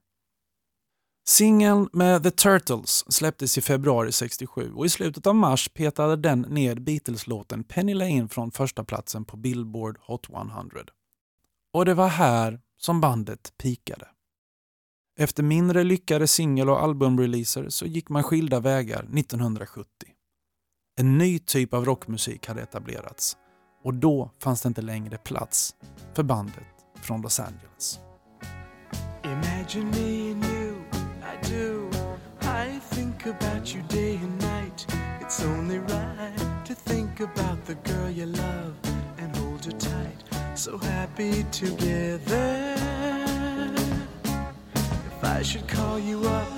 Singeln 1.28 1.88
med 1.92 2.22
The 2.22 2.30
Turtles 2.30 3.12
släpptes 3.12 3.58
i 3.58 3.60
februari 3.60 4.12
67 4.12 4.72
och 4.72 4.86
i 4.86 4.88
slutet 4.88 5.26
av 5.26 5.34
mars 5.34 5.68
petade 5.68 6.16
den 6.16 6.40
ned 6.40 6.82
Beatles-låten 6.82 7.64
Penny 7.64 7.94
Lane 7.94 8.28
från 8.28 8.50
första 8.50 8.84
platsen 8.84 9.24
på 9.24 9.36
Billboard 9.36 9.98
Hot 10.00 10.28
100. 10.30 10.80
Och 11.72 11.84
det 11.84 11.94
var 11.94 12.08
här 12.08 12.60
som 12.78 13.00
bandet 13.00 13.52
pikade. 13.62 14.08
Efter 15.18 15.42
mindre 15.42 15.84
lyckade 15.84 16.26
singel 16.26 16.70
och 16.70 16.82
albumreleaser 16.82 17.68
så 17.68 17.86
gick 17.86 18.08
man 18.08 18.22
skilda 18.22 18.60
vägar 18.60 19.02
1970. 19.02 19.88
En 20.96 21.18
ny 21.18 21.38
typ 21.38 21.74
av 21.74 21.84
rockmusik 21.84 22.46
hade 22.46 22.62
etablerats 22.62 23.36
och 23.84 23.94
då 23.94 24.30
fanns 24.38 24.62
det 24.62 24.66
inte 24.66 24.82
längre 24.82 25.18
plats 25.18 25.74
för 26.14 26.22
bandet 26.22 26.86
från 27.02 27.22
Los 27.22 27.40
Angeles. 27.40 28.00
Do. 31.42 31.90
I 32.42 32.78
think 32.94 33.26
about 33.26 33.74
you 33.74 33.82
day 33.82 34.16
and 34.16 34.38
night. 34.40 34.86
It's 35.20 35.42
only 35.42 35.78
right 35.78 36.64
to 36.64 36.74
think 36.74 37.20
about 37.20 37.64
the 37.64 37.74
girl 37.76 38.10
you 38.10 38.26
love 38.26 38.74
and 39.18 39.36
hold 39.36 39.64
her 39.64 39.72
tight. 39.72 40.20
So 40.54 40.78
happy 40.78 41.44
together. 41.52 42.74
If 44.74 45.24
I 45.24 45.42
should 45.42 45.68
call 45.68 45.98
you 45.98 46.26
up, 46.26 46.48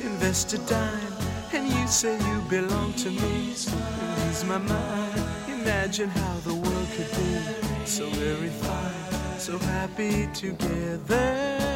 invest 0.00 0.52
a 0.54 0.58
dime, 0.58 1.12
and 1.52 1.68
you 1.68 1.86
say 1.86 2.18
you 2.18 2.40
belong 2.48 2.92
to 2.94 3.10
me, 3.10 3.54
and 3.70 4.30
ease 4.30 4.44
my 4.44 4.58
mind. 4.58 5.22
Imagine 5.48 6.08
how 6.08 6.34
the 6.44 6.54
world 6.54 6.88
could 6.96 7.10
be 7.10 7.86
so 7.86 8.08
very 8.10 8.48
fine, 8.48 9.38
so 9.38 9.58
happy 9.58 10.28
together. 10.34 11.75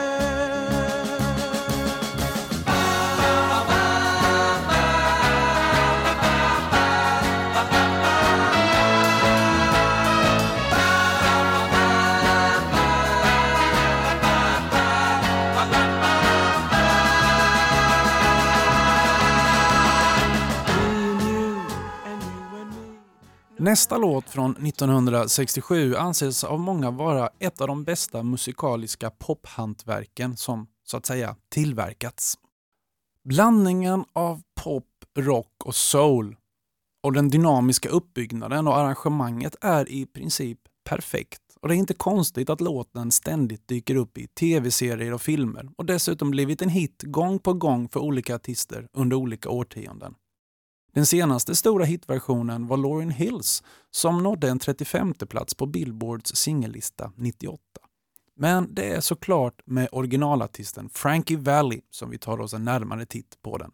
Nästa 23.71 23.97
låt 23.97 24.29
från 24.29 24.51
1967 24.67 25.95
anses 25.95 26.43
av 26.43 26.59
många 26.59 26.91
vara 26.91 27.29
ett 27.39 27.61
av 27.61 27.67
de 27.67 27.83
bästa 27.83 28.23
musikaliska 28.23 29.09
pophantverken 29.09 30.37
som 30.37 30.67
så 30.83 30.97
att 30.97 31.05
säga 31.05 31.35
tillverkats. 31.49 32.37
Blandningen 33.23 34.05
av 34.13 34.41
pop, 34.63 34.85
rock 35.17 35.65
och 35.65 35.75
soul 35.75 36.35
och 37.03 37.13
den 37.13 37.29
dynamiska 37.29 37.89
uppbyggnaden 37.89 38.67
och 38.67 38.77
arrangemanget 38.77 39.55
är 39.61 39.89
i 39.89 40.05
princip 40.05 40.59
perfekt. 40.89 41.41
Och 41.61 41.67
Det 41.67 41.75
är 41.75 41.77
inte 41.77 41.93
konstigt 41.93 42.49
att 42.49 42.61
låten 42.61 43.11
ständigt 43.11 43.67
dyker 43.67 43.95
upp 43.95 44.17
i 44.17 44.27
tv-serier 44.27 45.13
och 45.13 45.21
filmer 45.21 45.69
och 45.77 45.85
dessutom 45.85 46.31
blivit 46.31 46.61
en 46.61 46.69
hit 46.69 47.03
gång 47.03 47.39
på 47.39 47.53
gång 47.53 47.89
för 47.89 47.99
olika 47.99 48.35
artister 48.35 48.87
under 48.93 49.17
olika 49.17 49.49
årtionden. 49.49 50.15
Den 50.93 51.05
senaste 51.05 51.55
stora 51.55 51.85
hitversionen 51.85 52.67
var 52.67 52.77
Lauryn 52.77 53.09
Hills 53.09 53.63
som 53.91 54.23
nådde 54.23 54.49
en 54.49 54.59
35 54.59 55.13
plats 55.13 55.55
på 55.55 55.65
Billboards 55.65 56.35
singellista 56.35 57.11
98. 57.15 57.61
Men 58.35 58.73
det 58.73 58.89
är 58.91 59.01
såklart 59.01 59.61
med 59.65 59.89
originalartisten 59.91 60.89
Frankie 60.89 61.37
Valli 61.37 61.81
som 61.89 62.09
vi 62.09 62.17
tar 62.17 62.41
oss 62.41 62.53
en 62.53 62.63
närmare 62.63 63.05
titt 63.05 63.41
på 63.41 63.57
den. 63.57 63.71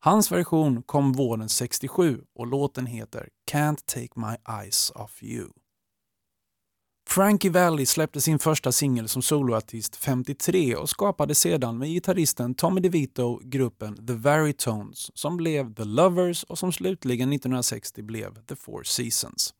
Hans 0.00 0.32
version 0.32 0.82
kom 0.82 1.12
våren 1.12 1.48
67 1.48 2.24
och 2.34 2.46
låten 2.46 2.86
heter 2.86 3.28
Can't 3.52 3.78
take 3.86 4.20
my 4.20 4.36
eyes 4.62 4.92
off 4.94 5.22
you. 5.22 5.48
Frankie 7.08 7.50
Valli 7.50 7.86
släppte 7.86 8.20
sin 8.20 8.38
första 8.38 8.72
singel 8.72 9.08
som 9.08 9.22
soloartist 9.22 9.96
53 9.96 10.76
och 10.76 10.90
skapade 10.90 11.34
sedan 11.34 11.78
med 11.78 11.88
gitarristen 11.88 12.54
Tommy 12.54 12.80
DeVito 12.80 13.40
gruppen 13.42 14.06
The 14.06 14.12
Varitones 14.12 15.18
som 15.18 15.36
blev 15.36 15.74
The 15.74 15.84
Lovers 15.84 16.44
och 16.44 16.58
som 16.58 16.72
slutligen 16.72 17.32
1960 17.32 18.02
blev 18.02 18.34
The 18.34 18.56
Four 18.56 18.82
Seasons. 18.82 19.54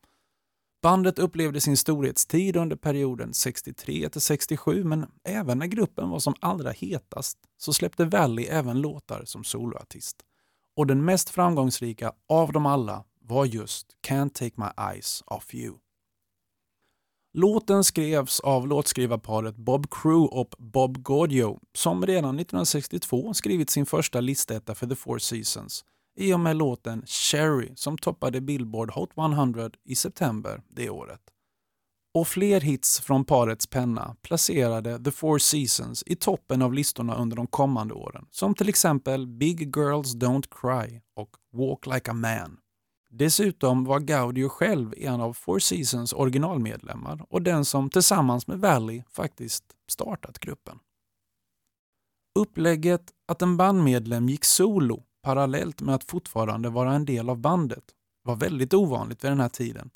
Bandet 0.81 1.19
upplevde 1.19 1.61
sin 1.61 1.77
storhetstid 1.77 2.55
under 2.55 2.75
perioden 2.75 3.33
63 3.33 4.09
till 4.09 4.21
67 4.21 4.83
men 4.83 5.05
även 5.23 5.57
när 5.57 5.67
gruppen 5.67 6.09
var 6.09 6.19
som 6.19 6.35
allra 6.39 6.71
hetast 6.71 7.37
så 7.57 7.73
släppte 7.73 8.05
Valli 8.05 8.45
även 8.45 8.81
låtar 8.81 9.21
som 9.25 9.43
soloartist. 9.43 10.17
Och 10.75 10.87
den 10.87 11.05
mest 11.05 11.29
framgångsrika 11.29 12.11
av 12.29 12.51
dem 12.51 12.65
alla 12.65 13.03
var 13.21 13.45
just 13.45 13.87
Can't 14.07 14.33
take 14.33 14.53
my 14.55 14.93
eyes 14.93 15.23
off 15.25 15.55
you. 15.55 15.86
Låten 17.39 17.83
skrevs 17.83 18.39
av 18.39 18.67
låtskrivarparet 18.67 19.55
Bob 19.55 19.87
Crew 19.91 20.39
och 20.39 20.55
Bob 20.57 21.03
Gaudio 21.03 21.59
som 21.73 22.05
redan 22.05 22.39
1962 22.39 23.33
skrivit 23.33 23.69
sin 23.69 23.85
första 23.85 24.21
listetta 24.21 24.75
för 24.75 24.87
The 24.87 24.95
Four 24.95 25.17
Seasons 25.17 25.85
i 26.19 26.33
och 26.33 26.39
med 26.39 26.55
låten 26.55 27.03
Cherry 27.05 27.71
som 27.75 27.97
toppade 27.97 28.41
Billboard 28.41 28.91
Hot 28.91 29.17
100 29.17 29.69
i 29.85 29.95
september 29.95 30.61
det 30.69 30.89
året. 30.89 31.21
Och 32.13 32.27
fler 32.27 32.61
hits 32.61 32.99
från 32.99 33.25
parets 33.25 33.67
penna 33.67 34.15
placerade 34.21 35.03
The 35.03 35.11
Four 35.11 35.37
Seasons 35.37 36.03
i 36.05 36.15
toppen 36.15 36.61
av 36.61 36.73
listorna 36.73 37.15
under 37.15 37.35
de 37.35 37.47
kommande 37.47 37.93
åren 37.93 38.25
som 38.31 38.55
till 38.55 38.69
exempel 38.69 39.27
Big 39.27 39.75
Girls 39.75 40.15
Don't 40.15 40.45
Cry 40.51 41.01
och 41.15 41.29
Walk 41.53 41.85
Like 41.85 42.11
a 42.11 42.13
Man. 42.13 42.57
Dessutom 43.17 43.85
var 43.85 43.99
Gaudio 43.99 44.49
själv 44.49 44.93
en 44.97 45.21
av 45.21 45.33
Four 45.33 45.59
Seasons 45.59 46.13
originalmedlemmar 46.13 47.25
och 47.29 47.41
den 47.41 47.65
som 47.65 47.89
tillsammans 47.89 48.47
med 48.47 48.59
Valley 48.59 49.03
faktiskt 49.09 49.63
startat 49.87 50.39
gruppen. 50.39 50.79
Upplägget 52.39 53.11
att 53.27 53.41
en 53.41 53.57
bandmedlem 53.57 54.29
gick 54.29 54.45
solo 54.45 55.03
parallellt 55.23 55.81
med 55.81 55.95
att 55.95 56.03
fortfarande 56.03 56.69
vara 56.69 56.93
en 56.93 57.05
del 57.05 57.29
av 57.29 57.37
bandet 57.37 57.83
var 58.23 58.35
väldigt 58.35 58.73
ovanligt 58.73 59.23
vid 59.23 59.31
den 59.31 59.39
här 59.39 59.49
tiden 59.49 59.89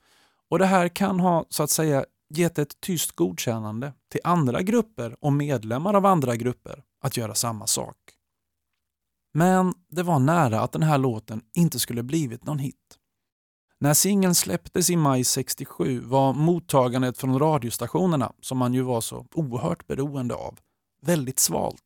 och 0.50 0.60
det 0.60 0.66
här 0.66 0.88
kan 0.88 1.20
ha 1.20 1.46
så 1.50 1.64
att 1.64 1.70
säga 1.70 2.06
gett 2.30 2.60
ett 2.60 2.82
tyst 2.82 3.12
godkännande 3.12 3.94
till 4.12 4.22
andra 4.24 4.62
grupper 4.62 5.16
och 5.20 5.34
medlemmar 5.34 5.94
av 5.94 6.06
andra 6.06 6.36
grupper 6.36 6.84
att 7.02 7.18
göra 7.18 7.36
samma 7.36 7.68
sak. 7.68 7.98
Men 9.34 9.74
det 9.90 10.04
var 10.04 10.20
nära 10.20 10.62
att 10.62 10.72
den 10.72 10.84
här 10.84 10.98
låten 10.98 11.42
inte 11.54 11.80
skulle 11.80 12.04
blivit 12.04 12.46
någon 12.46 12.60
hit. 12.60 12.98
När 13.84 13.94
singeln 13.94 14.36
släpptes 14.36 14.90
i 14.90 14.96
maj 14.96 15.24
67 15.24 16.00
var 16.00 16.34
mottagandet 16.34 17.18
från 17.18 17.40
radiostationerna, 17.40 18.34
som 18.42 18.58
man 18.58 18.74
ju 18.74 18.82
var 18.82 19.02
så 19.02 19.26
oerhört 19.34 19.88
beroende 19.88 20.36
av, 20.36 20.60
väldigt 21.02 21.40
svalt. 21.40 21.84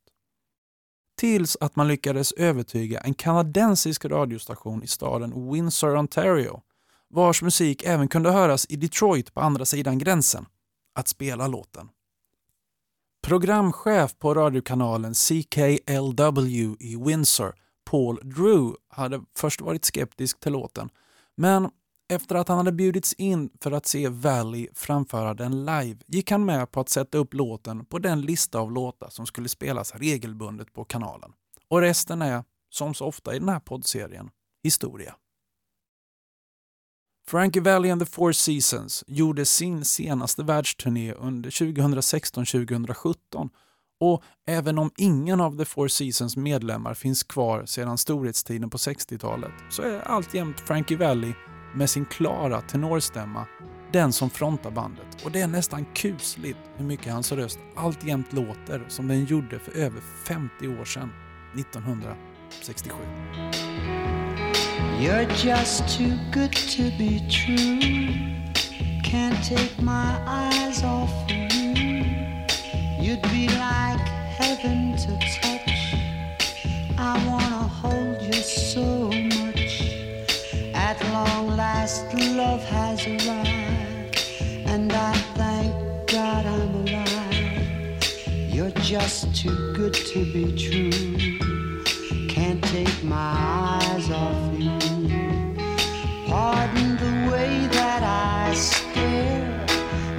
Tills 1.17 1.57
att 1.61 1.75
man 1.75 1.87
lyckades 1.87 2.31
övertyga 2.31 2.99
en 2.99 3.13
kanadensisk 3.13 4.05
radiostation 4.05 4.83
i 4.83 4.87
staden 4.87 5.51
Windsor, 5.51 5.97
Ontario, 5.97 6.61
vars 7.09 7.41
musik 7.41 7.83
även 7.83 8.07
kunde 8.07 8.31
höras 8.31 8.65
i 8.69 8.75
Detroit 8.75 9.33
på 9.33 9.41
andra 9.41 9.65
sidan 9.65 9.97
gränsen, 9.97 10.45
att 10.95 11.07
spela 11.07 11.47
låten. 11.47 11.89
Programchef 13.23 14.19
på 14.19 14.33
radiokanalen 14.33 15.15
CKLW 15.15 16.75
i 16.79 16.95
Windsor, 16.95 17.53
Paul 17.85 18.19
Drew, 18.23 18.75
hade 18.87 19.21
först 19.37 19.61
varit 19.61 19.85
skeptisk 19.85 20.39
till 20.39 20.51
låten, 20.51 20.89
men 21.37 21.69
efter 22.09 22.35
att 22.35 22.47
han 22.47 22.57
hade 22.57 22.71
bjudits 22.71 23.13
in 23.13 23.49
för 23.61 23.71
att 23.71 23.85
se 23.85 24.09
Valley 24.09 24.67
framföra 24.73 25.33
den 25.33 25.65
live 25.65 25.97
gick 26.07 26.31
han 26.31 26.45
med 26.45 26.71
på 26.71 26.79
att 26.79 26.89
sätta 26.89 27.17
upp 27.17 27.33
låten 27.33 27.85
på 27.85 27.99
den 27.99 28.21
lista 28.21 28.59
av 28.59 28.71
låtar 28.71 29.09
som 29.09 29.25
skulle 29.25 29.49
spelas 29.49 29.95
regelbundet 29.95 30.73
på 30.73 30.85
kanalen. 30.85 31.31
Och 31.67 31.81
resten 31.81 32.21
är, 32.21 32.43
som 32.69 32.93
så 32.93 33.05
ofta 33.05 33.35
i 33.35 33.39
den 33.39 33.49
här 33.49 33.59
poddserien, 33.59 34.29
historia. 34.63 35.15
Frankie 37.27 37.61
Valli 37.61 37.91
and 37.91 38.01
the 38.01 38.05
Four 38.05 38.31
Seasons 38.31 39.03
gjorde 39.07 39.45
sin 39.45 39.85
senaste 39.85 40.43
världsturné 40.43 41.13
under 41.13 41.49
2016-2017 41.49 43.49
och 43.99 44.23
även 44.47 44.77
om 44.77 44.91
ingen 44.97 45.41
av 45.41 45.57
The 45.57 45.65
Four 45.65 45.87
Seasons 45.87 46.37
medlemmar 46.37 46.93
finns 46.93 47.23
kvar 47.23 47.65
sedan 47.65 47.97
storhetstiden 47.97 48.69
på 48.69 48.77
60-talet 48.77 49.51
så 49.69 49.81
är 49.81 49.99
alltjämt 49.99 50.59
Frankie 50.59 50.97
Valli 50.97 51.33
med 51.75 51.89
sin 51.89 52.05
klara 52.05 52.61
tenorstämma 52.61 53.45
den 53.91 54.13
som 54.13 54.29
frontar 54.29 54.71
bandet 54.71 55.23
och 55.25 55.31
det 55.31 55.41
är 55.41 55.47
nästan 55.47 55.85
kusligt 55.93 56.59
hur 56.77 56.85
mycket 56.85 57.13
hans 57.13 57.31
röst 57.31 57.59
alltjämt 57.75 58.33
låter 58.33 58.85
som 58.87 59.07
den 59.07 59.25
gjorde 59.25 59.59
för 59.59 59.77
över 59.77 60.01
50 60.27 60.67
år 60.67 60.85
sedan, 60.85 61.09
1967. 61.59 62.95
You're 64.99 65.45
just 65.45 65.97
too 65.97 66.17
good 66.33 66.53
to 66.53 66.83
be 66.97 67.19
true. 67.29 67.79
Can't 69.03 69.43
take 69.43 69.81
my 69.81 70.15
eyes 70.27 70.83
off 70.83 71.11
you. 71.29 71.45
You'd 73.01 73.21
be 73.21 73.47
like 73.47 74.07
heaven 74.37 74.97
to 74.97 75.11
touch. 75.41 75.93
I 76.97 77.27
wanna 77.27 77.54
last, 81.85 82.13
love 82.35 82.63
has 82.63 83.05
arrived, 83.05 84.17
and 84.65 84.91
I 84.91 85.13
thank 85.37 85.71
God 86.09 86.43
I'm 86.43 86.73
alive. 86.81 88.03
You're 88.53 88.75
just 88.93 89.35
too 89.35 89.73
good 89.73 89.93
to 89.93 90.19
be 90.33 90.45
true. 90.65 90.89
Can't 92.27 92.63
take 92.75 93.03
my 93.03 93.33
eyes 93.81 94.09
off 94.09 94.41
you. 94.59 94.79
Pardon 96.27 96.97
the 97.05 97.31
way 97.31 97.67
that 97.77 98.01
I 98.01 98.55
stare. 98.55 99.65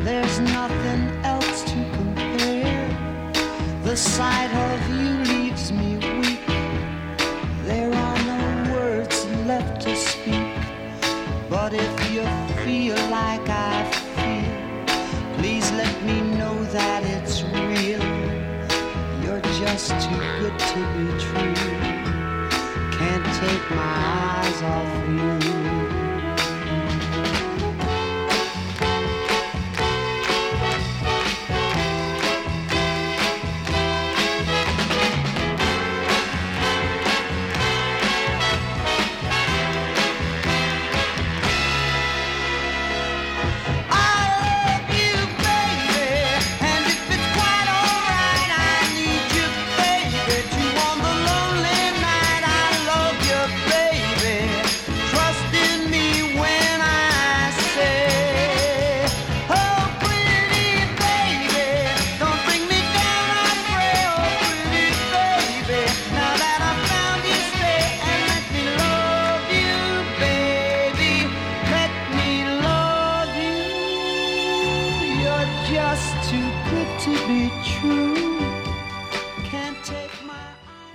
There's 0.05 0.39
nothing 0.39 1.03
else 1.25 1.65
to 1.65 1.79
compare. 1.97 2.89
The 3.83 3.97
sight 3.97 4.53
of 4.69 4.86
like 13.17 13.49
I 13.49 13.77
feel, 14.17 15.37
please 15.37 15.67
let 15.83 15.97
me 16.09 16.17
know 16.39 16.57
that 16.79 17.01
it's 17.15 17.37
real. 17.65 18.07
You're 19.23 19.45
just 19.63 19.89
too 20.05 20.21
good 20.41 20.57
to 20.73 20.81
be 20.95 21.07
true. 21.27 21.57
Can't 22.99 23.29
take 23.43 23.65
my 23.81 23.97
eyes 24.37 24.61
off 24.75 24.91
you. 25.09 25.46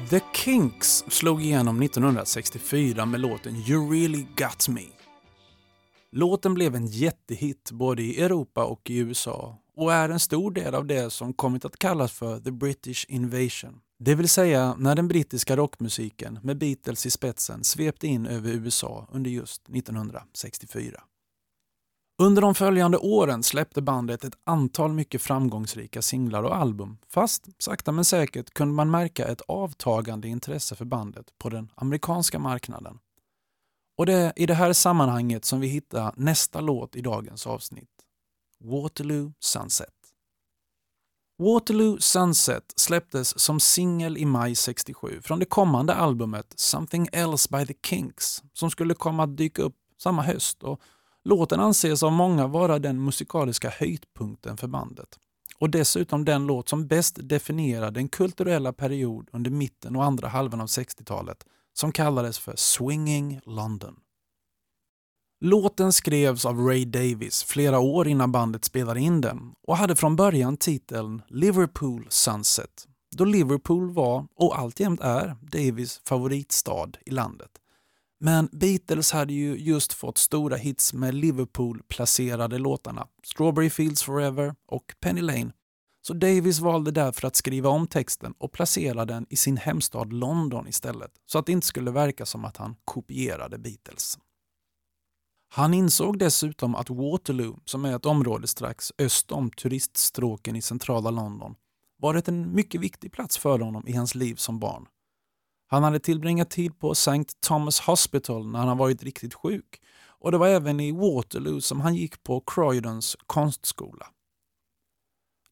The 0.09 0.21
Kinks 0.33 1.03
slog 1.07 1.43
igenom 1.43 1.81
1964 1.81 3.05
med 3.05 3.19
låten 3.19 3.55
You 3.55 3.91
really 3.91 4.25
got 4.37 4.67
me. 4.69 4.81
Låten 6.11 6.53
blev 6.53 6.75
en 6.75 6.87
jättehit 6.87 7.71
både 7.71 8.03
i 8.03 8.21
Europa 8.21 8.63
och 8.63 8.89
i 8.89 8.97
USA 8.97 9.57
och 9.75 9.93
är 9.93 10.09
en 10.09 10.19
stor 10.19 10.51
del 10.51 10.75
av 10.75 10.85
det 10.85 11.09
som 11.09 11.33
kommit 11.33 11.65
att 11.65 11.77
kallas 11.77 12.11
för 12.11 12.39
The 12.39 12.51
British 12.51 13.05
Invasion. 13.07 13.79
Det 13.99 14.15
vill 14.15 14.29
säga 14.29 14.75
när 14.77 14.95
den 14.95 15.07
brittiska 15.07 15.55
rockmusiken 15.55 16.39
med 16.43 16.57
Beatles 16.57 17.05
i 17.05 17.09
spetsen 17.09 17.63
svepte 17.63 18.07
in 18.07 18.25
över 18.25 18.51
USA 18.51 19.07
under 19.11 19.31
just 19.31 19.69
1964. 19.69 21.01
Under 22.21 22.41
de 22.41 22.55
följande 22.55 22.97
åren 22.97 23.43
släppte 23.43 23.81
bandet 23.81 24.23
ett 24.23 24.37
antal 24.43 24.93
mycket 24.93 25.21
framgångsrika 25.21 26.01
singlar 26.01 26.43
och 26.43 26.55
album, 26.55 26.97
fast 27.07 27.63
sakta 27.63 27.91
men 27.91 28.05
säkert 28.05 28.53
kunde 28.53 28.73
man 28.73 28.91
märka 28.91 29.27
ett 29.27 29.41
avtagande 29.41 30.27
intresse 30.27 30.75
för 30.75 30.85
bandet 30.85 31.25
på 31.37 31.49
den 31.49 31.71
amerikanska 31.75 32.39
marknaden. 32.39 32.99
Och 33.97 34.05
det 34.05 34.13
är 34.13 34.33
i 34.35 34.45
det 34.45 34.53
här 34.53 34.73
sammanhanget 34.73 35.45
som 35.45 35.59
vi 35.59 35.67
hittar 35.67 36.13
nästa 36.17 36.61
låt 36.61 36.95
i 36.95 37.01
dagens 37.01 37.47
avsnitt. 37.47 37.89
Waterloo 38.59 39.33
Sunset. 39.39 39.95
Waterloo 41.39 41.97
Sunset 41.99 42.73
släpptes 42.75 43.39
som 43.39 43.59
singel 43.59 44.17
i 44.17 44.25
maj 44.25 44.55
67 44.55 45.21
från 45.21 45.39
det 45.39 45.45
kommande 45.45 45.93
albumet 45.93 46.53
Something 46.55 47.07
Else 47.11 47.49
by 47.51 47.65
the 47.65 47.75
Kinks 47.85 48.43
som 48.53 48.71
skulle 48.71 48.93
komma 48.93 49.23
att 49.23 49.37
dyka 49.37 49.61
upp 49.61 49.75
samma 49.97 50.21
höst 50.21 50.63
och 50.63 50.81
låten 51.23 51.59
anses 51.59 52.03
av 52.03 52.11
många 52.11 52.47
vara 52.47 52.79
den 52.79 53.03
musikaliska 53.03 53.69
höjdpunkten 53.69 54.57
för 54.57 54.67
bandet. 54.67 55.19
Och 55.57 55.69
dessutom 55.69 56.25
den 56.25 56.47
låt 56.47 56.69
som 56.69 56.87
bäst 56.87 57.19
definierar 57.21 57.91
den 57.91 58.07
kulturella 58.09 58.73
period 58.73 59.29
under 59.31 59.51
mitten 59.51 59.95
och 59.95 60.03
andra 60.03 60.27
halvan 60.27 60.61
av 60.61 60.67
60-talet 60.67 61.45
som 61.73 61.91
kallades 61.91 62.39
för 62.39 62.53
Swinging 62.55 63.39
London. 63.45 63.95
Låten 65.43 65.93
skrevs 65.93 66.45
av 66.45 66.59
Ray 66.59 66.85
Davis 66.85 67.43
flera 67.43 67.79
år 67.79 68.07
innan 68.07 68.31
bandet 68.31 68.65
spelade 68.65 68.99
in 68.99 69.21
den 69.21 69.53
och 69.67 69.77
hade 69.77 69.95
från 69.95 70.15
början 70.15 70.57
titeln 70.57 71.21
Liverpool 71.27 72.07
Sunset 72.09 72.87
då 73.15 73.25
Liverpool 73.25 73.91
var, 73.91 74.27
och 74.35 74.59
alltjämt 74.59 75.01
är, 75.01 75.35
Davis 75.41 76.01
favoritstad 76.05 76.91
i 77.05 77.11
landet. 77.11 77.51
Men 78.23 78.49
Beatles 78.51 79.11
hade 79.11 79.33
ju 79.33 79.57
just 79.57 79.93
fått 79.93 80.17
stora 80.17 80.55
hits 80.55 80.93
med 80.93 81.13
Liverpool-placerade 81.13 82.57
låtarna 82.57 83.07
Strawberry 83.23 83.69
Fields 83.69 84.03
Forever 84.03 84.55
och 84.67 84.95
Penny 84.99 85.21
Lane. 85.21 85.51
Så 86.07 86.13
Davis 86.13 86.59
valde 86.59 86.91
därför 86.91 87.27
att 87.27 87.35
skriva 87.35 87.69
om 87.69 87.87
texten 87.87 88.33
och 88.37 88.51
placera 88.51 89.05
den 89.05 89.25
i 89.29 89.35
sin 89.35 89.57
hemstad 89.57 90.13
London 90.13 90.67
istället, 90.67 91.11
så 91.25 91.39
att 91.39 91.45
det 91.45 91.51
inte 91.51 91.67
skulle 91.67 91.91
verka 91.91 92.25
som 92.25 92.45
att 92.45 92.57
han 92.57 92.75
kopierade 92.85 93.57
Beatles. 93.57 94.17
Han 95.53 95.73
insåg 95.73 96.19
dessutom 96.19 96.75
att 96.75 96.89
Waterloo, 96.89 97.59
som 97.65 97.85
är 97.85 97.95
ett 97.95 98.05
område 98.05 98.47
strax 98.47 98.91
öst 98.97 99.31
om 99.31 99.51
turiststråken 99.51 100.55
i 100.55 100.61
centrala 100.61 101.11
London, 101.11 101.55
varit 102.01 102.27
en 102.27 102.55
mycket 102.55 102.81
viktig 102.81 103.11
plats 103.11 103.37
för 103.37 103.59
honom 103.59 103.87
i 103.87 103.93
hans 103.93 104.15
liv 104.15 104.35
som 104.35 104.59
barn. 104.59 104.87
Han 105.71 105.83
hade 105.83 105.99
tillbringat 105.99 106.49
tid 106.49 106.79
på 106.79 106.91
St. 106.91 107.23
Thomas 107.47 107.79
Hospital 107.79 108.47
när 108.47 108.59
han 108.59 108.77
varit 108.77 109.03
riktigt 109.03 109.33
sjuk 109.33 109.81
och 110.07 110.31
det 110.31 110.37
var 110.37 110.47
även 110.47 110.79
i 110.79 110.91
Waterloo 110.91 111.61
som 111.61 111.81
han 111.81 111.95
gick 111.95 112.23
på 112.23 112.43
Croydons 112.47 113.17
konstskola. 113.25 114.07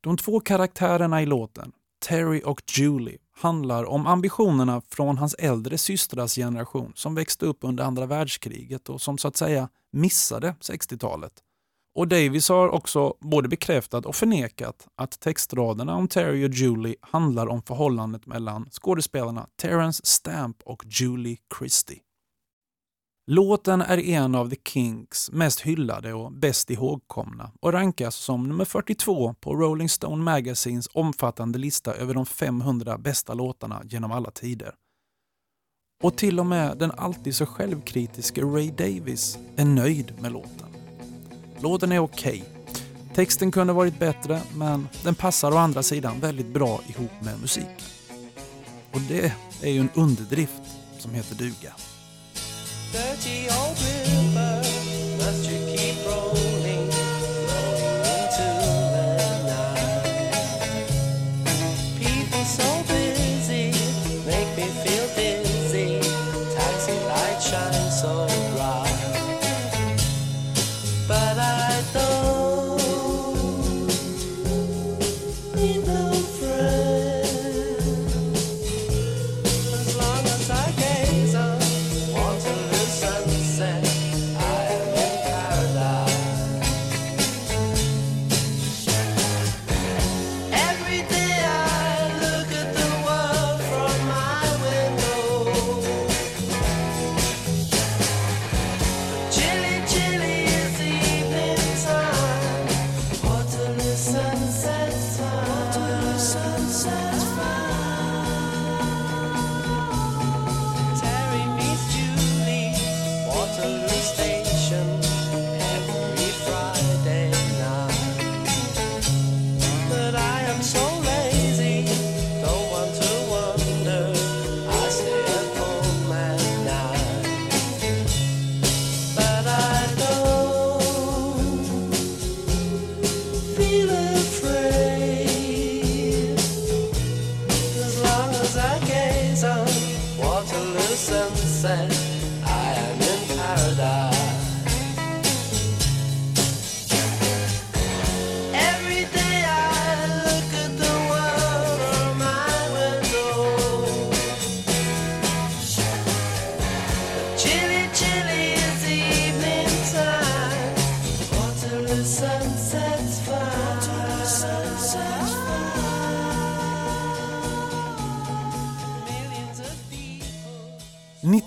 De 0.02 0.18
två 0.18 0.40
karaktärerna 0.40 1.22
i 1.22 1.26
låten, 1.26 1.72
Terry 2.08 2.42
och 2.46 2.62
Julie, 2.78 3.18
handlar 3.32 3.86
om 3.86 4.08
ambitionerna 4.08 4.82
från 4.82 5.18
hans 5.18 5.34
äldre 5.34 5.78
systrars 5.78 6.36
generation 6.36 6.94
som 6.96 7.16
växte 7.16 7.46
upp 7.46 7.58
under 7.62 7.84
andra 7.84 8.06
världskriget 8.06 8.90
och 8.90 9.02
som 9.02 9.18
så 9.18 9.28
att 9.28 9.38
säga 9.38 9.70
missade 9.92 10.56
60-talet. 10.62 11.34
Och 12.00 12.08
Davis 12.08 12.50
har 12.50 12.70
också 12.70 13.14
både 13.20 13.50
bekräftat 13.50 14.06
och 14.06 14.16
förnekat 14.16 14.88
att 14.96 15.20
textraderna 15.20 15.96
om 15.96 16.08
Terry 16.08 16.48
och 16.48 16.54
Julie 16.54 16.96
handlar 17.02 17.48
om 17.48 17.62
förhållandet 17.62 18.26
mellan 18.26 18.70
skådespelarna 18.72 19.48
Terence 19.62 20.02
Stamp 20.06 20.58
och 20.64 20.84
Julie 20.86 21.38
Christie. 21.58 22.00
Låten 23.28 23.82
är 23.82 23.98
en 23.98 24.36
av 24.36 24.50
The 24.50 24.56
Kinks 24.66 25.32
mest 25.32 25.62
hyllade 25.62 26.14
och 26.14 26.32
bäst 26.32 26.70
ihågkomna 26.70 27.52
och 27.62 27.74
rankas 27.74 28.16
som 28.16 28.48
nummer 28.48 28.66
42 28.66 29.34
på 29.34 29.56
Rolling 29.56 29.90
Stone 29.90 30.24
Magazines 30.24 30.90
omfattande 30.94 31.60
lista 31.60 31.94
över 31.94 32.14
de 32.14 32.26
500 32.26 32.98
bästa 32.98 33.34
låtarna 33.34 33.82
genom 33.86 34.12
alla 34.12 34.32
tider. 34.32 34.74
Och 36.04 36.18
till 36.18 36.40
och 36.40 36.46
med 36.46 36.78
den 36.78 36.92
alltid 36.92 37.36
så 37.36 37.46
självkritiske 37.46 38.42
Ray 38.42 38.72
Davis 38.72 39.40
är 39.56 39.66
nöjd 39.66 40.14
med 40.22 40.32
låten. 40.32 40.69
Låten 41.62 41.92
är 41.92 42.00
okej. 42.00 42.30
Okay. 42.30 42.84
Texten 43.16 43.52
kunde 43.52 43.74
varit 43.74 44.00
bättre, 44.00 44.42
men 44.56 44.88
den 45.04 45.16
passar 45.16 45.52
å 45.52 45.58
andra 45.58 45.84
sidan 45.84 46.20
väldigt 46.20 46.48
bra 46.48 46.82
ihop 46.88 47.12
med 47.22 47.40
musiken. 47.40 47.86
Och 48.92 49.02
det 49.02 49.34
är 49.62 49.70
ju 49.70 49.80
en 49.80 49.90
underdrift 49.96 50.62
som 51.00 51.14
heter 51.14 51.36
duga. 51.36 51.74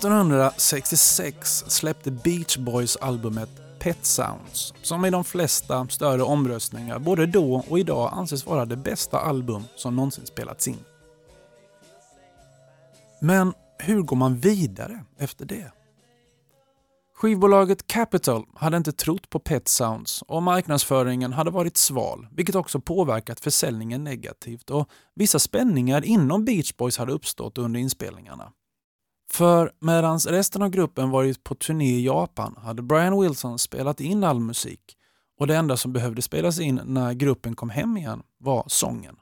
1966 0.07 1.63
släppte 1.67 2.11
Beach 2.11 2.57
Boys 2.57 2.95
albumet 2.95 3.49
Pet 3.79 4.05
Sounds 4.05 4.73
som 4.81 5.05
i 5.05 5.09
de 5.09 5.23
flesta 5.23 5.87
större 5.87 6.23
omröstningar 6.23 6.99
både 6.99 7.25
då 7.25 7.63
och 7.69 7.79
idag 7.79 8.09
anses 8.13 8.45
vara 8.45 8.65
det 8.65 8.75
bästa 8.75 9.19
album 9.19 9.63
som 9.75 9.95
någonsin 9.95 10.25
spelats 10.25 10.67
in. 10.67 10.79
Men 13.21 13.53
hur 13.77 14.01
går 14.01 14.15
man 14.15 14.39
vidare 14.39 15.05
efter 15.17 15.45
det? 15.45 15.71
Skivbolaget 17.15 17.87
Capital 17.87 18.45
hade 18.55 18.77
inte 18.77 18.91
trott 18.91 19.29
på 19.29 19.39
Pet 19.39 19.67
Sounds 19.67 20.21
och 20.27 20.43
marknadsföringen 20.43 21.33
hade 21.33 21.51
varit 21.51 21.77
sval, 21.77 22.27
vilket 22.31 22.55
också 22.55 22.79
påverkat 22.79 23.39
försäljningen 23.39 24.03
negativt 24.03 24.69
och 24.69 24.89
vissa 25.15 25.39
spänningar 25.39 26.05
inom 26.05 26.45
Beach 26.45 26.73
Boys 26.77 26.97
hade 26.97 27.11
uppstått 27.11 27.57
under 27.57 27.79
inspelningarna. 27.79 28.51
För 29.33 29.71
medan 29.79 30.19
resten 30.19 30.61
av 30.61 30.69
gruppen 30.69 31.09
varit 31.09 31.43
på 31.43 31.55
turné 31.55 31.85
i 31.85 32.05
Japan 32.05 32.55
hade 32.57 32.81
Brian 32.81 33.21
Wilson 33.21 33.59
spelat 33.59 34.01
in 34.01 34.23
all 34.23 34.39
musik 34.39 34.97
och 35.39 35.47
det 35.47 35.55
enda 35.55 35.77
som 35.77 35.93
behövde 35.93 36.21
spelas 36.21 36.59
in 36.59 36.81
när 36.85 37.13
gruppen 37.13 37.55
kom 37.55 37.69
hem 37.69 37.97
igen 37.97 38.23
var 38.37 38.63
sången. 38.67 39.15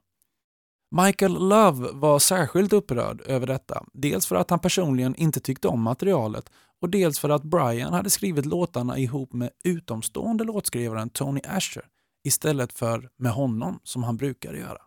Michael 1.06 1.34
Love 1.34 1.90
var 1.94 2.20
särskilt 2.20 2.74
upprörd 2.74 3.22
över 3.26 3.48
detta, 3.48 3.86
dels 3.94 4.26
för 4.26 4.36
att 4.36 4.50
han 4.50 4.60
personligen 4.60 5.16
inte 5.16 5.40
tyckte 5.40 5.68
om 5.68 5.82
materialet 5.82 6.52
och 6.82 6.90
dels 6.90 7.20
för 7.20 7.30
att 7.30 7.44
Brian 7.44 7.94
hade 7.94 8.10
skrivit 8.10 8.46
låtarna 8.46 8.98
ihop 8.98 9.34
med 9.34 9.50
utomstående 9.64 10.44
låtskrivaren 10.44 11.10
Tony 11.10 11.42
Asher 11.48 11.86
istället 12.24 12.74
för 12.74 13.10
med 13.18 13.32
honom 13.32 13.80
som 13.84 14.04
han 14.04 14.18
brukade 14.18 14.58
göra. 14.58 14.82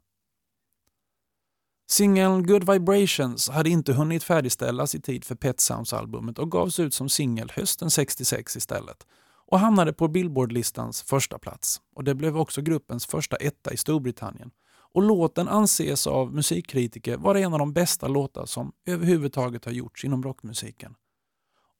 Singeln 1.86 2.46
Good 2.46 2.70
Vibrations 2.70 3.48
hade 3.48 3.70
inte 3.70 3.92
hunnit 3.92 4.24
färdigställas 4.24 4.94
i 4.94 5.00
tid 5.00 5.24
för 5.24 5.34
Pet 5.34 5.60
Sounds-albumet 5.60 6.38
och 6.38 6.50
gavs 6.50 6.80
ut 6.80 6.94
som 6.94 7.08
singel 7.08 7.52
hösten 7.54 7.90
66 7.90 8.56
istället 8.56 9.06
och 9.46 9.58
hamnade 9.58 9.92
på 9.92 10.08
Billboard-listans 10.08 11.02
första 11.02 11.38
plats. 11.38 11.80
Och 11.94 12.04
Det 12.04 12.14
blev 12.14 12.36
också 12.36 12.62
gruppens 12.62 13.06
första 13.06 13.36
etta 13.36 13.72
i 13.72 13.76
Storbritannien. 13.76 14.50
Och 14.94 15.02
Låten 15.02 15.48
anses 15.48 16.06
av 16.06 16.34
musikkritiker 16.34 17.16
vara 17.16 17.40
en 17.40 17.52
av 17.52 17.58
de 17.58 17.72
bästa 17.72 18.08
låtar 18.08 18.46
som 18.46 18.72
överhuvudtaget 18.86 19.64
har 19.64 19.72
gjorts 19.72 20.04
inom 20.04 20.22
rockmusiken. 20.22 20.94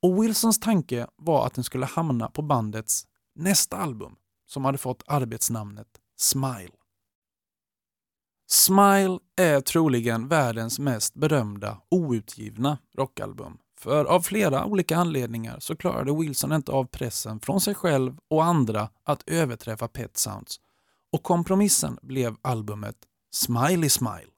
Och 0.03 0.23
Wilsons 0.23 0.61
tanke 0.61 1.07
var 1.17 1.47
att 1.47 1.55
den 1.55 1.65
skulle 1.65 1.87
hamna 1.87 2.29
på 2.31 2.43
bandets 2.43 3.07
nästa 3.35 3.77
album 3.77 4.17
som 4.47 4.65
hade 4.65 4.79
fått 4.79 5.03
arbetsnamnet 5.07 5.89
Smile. 6.17 6.84
Smile 8.47 9.19
är 9.37 9.61
troligen 9.61 10.29
världens 10.29 10.79
mest 10.79 11.15
berömda 11.15 11.79
outgivna 11.91 12.79
rockalbum. 12.97 13.59
För 13.79 14.05
av 14.05 14.21
flera 14.21 14.65
olika 14.65 14.97
anledningar 14.97 15.61
så 15.61 15.77
klarade 15.77 16.19
Wilson 16.21 16.53
inte 16.53 16.73
av 16.73 16.85
pressen 16.85 17.41
från 17.41 17.61
sig 17.61 17.75
själv 17.75 18.17
och 18.31 18.45
andra 18.45 18.89
att 19.05 19.23
överträffa 19.29 19.89
Pet 19.89 20.17
Sounds 20.17 20.61
och 21.13 21.23
kompromissen 21.23 21.99
blev 22.03 22.37
albumet 22.43 22.97
Smiley 23.35 23.91
Smile. 23.91 24.31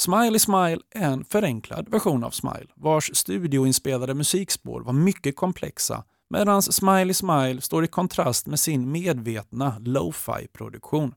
Smiley 0.00 0.38
Smile 0.38 0.80
är 0.90 1.12
en 1.12 1.24
förenklad 1.24 1.88
version 1.88 2.24
av 2.24 2.30
Smile 2.30 2.66
vars 2.76 3.10
studioinspelade 3.14 4.14
musikspår 4.14 4.80
var 4.80 4.92
mycket 4.92 5.36
komplexa 5.36 6.04
medan 6.30 6.62
Smiley 6.62 7.14
Smile 7.14 7.60
står 7.60 7.84
i 7.84 7.86
kontrast 7.86 8.46
med 8.46 8.60
sin 8.60 8.92
medvetna 8.92 9.78
lo-fi 9.78 10.48
produktion. 10.52 11.14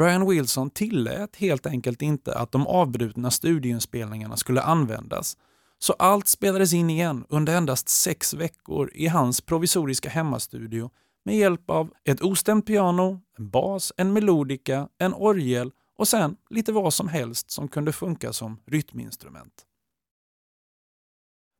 Brian 0.00 0.28
Wilson 0.28 0.70
tillät 0.70 1.36
helt 1.36 1.66
enkelt 1.66 2.02
inte 2.02 2.34
att 2.34 2.52
de 2.52 2.66
avbrutna 2.66 3.30
studioinspelningarna 3.30 4.36
skulle 4.36 4.62
användas, 4.62 5.36
så 5.78 5.92
allt 5.92 6.28
spelades 6.28 6.72
in 6.72 6.90
igen 6.90 7.24
under 7.28 7.56
endast 7.56 7.88
sex 7.88 8.34
veckor 8.34 8.90
i 8.94 9.06
hans 9.06 9.40
provisoriska 9.40 10.08
hemmastudio 10.08 10.90
med 11.24 11.36
hjälp 11.36 11.70
av 11.70 11.90
ett 12.04 12.22
ostämt 12.22 12.66
piano, 12.66 13.20
en 13.38 13.50
bas, 13.50 13.92
en 13.96 14.12
melodika, 14.12 14.88
en 14.98 15.14
orgel 15.14 15.70
och 15.98 16.08
sen 16.08 16.36
lite 16.50 16.72
vad 16.72 16.94
som 16.94 17.08
helst 17.08 17.50
som 17.50 17.68
kunde 17.68 17.92
funka 17.92 18.32
som 18.32 18.60
rytminstrument. 18.66 19.66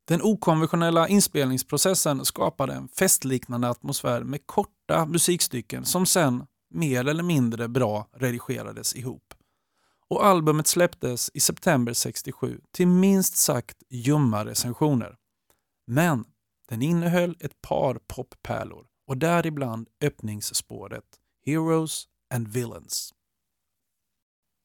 Den 0.07 0.21
okonventionella 0.21 1.07
inspelningsprocessen 1.07 2.25
skapade 2.25 2.73
en 2.73 2.87
festliknande 2.87 3.69
atmosfär 3.69 4.23
med 4.23 4.47
korta 4.47 5.05
musikstycken 5.05 5.85
som 5.85 6.05
sen 6.05 6.43
mer 6.71 7.07
eller 7.07 7.23
mindre 7.23 7.67
bra 7.67 8.07
redigerades 8.13 8.95
ihop. 8.95 9.33
Och 10.09 10.25
albumet 10.25 10.67
släpptes 10.67 11.31
i 11.33 11.39
september 11.39 11.93
67 11.93 12.61
till 12.71 12.87
minst 12.87 13.37
sagt 13.37 13.77
ljumma 13.89 14.45
recensioner. 14.45 15.15
Men 15.87 16.25
den 16.69 16.81
innehöll 16.81 17.37
ett 17.39 17.61
par 17.61 17.99
poppärlor 18.07 18.85
och 19.07 19.17
däribland 19.17 19.87
öppningsspåret 20.01 21.05
Heroes 21.45 22.07
and 22.33 22.47
Villains. 22.47 23.13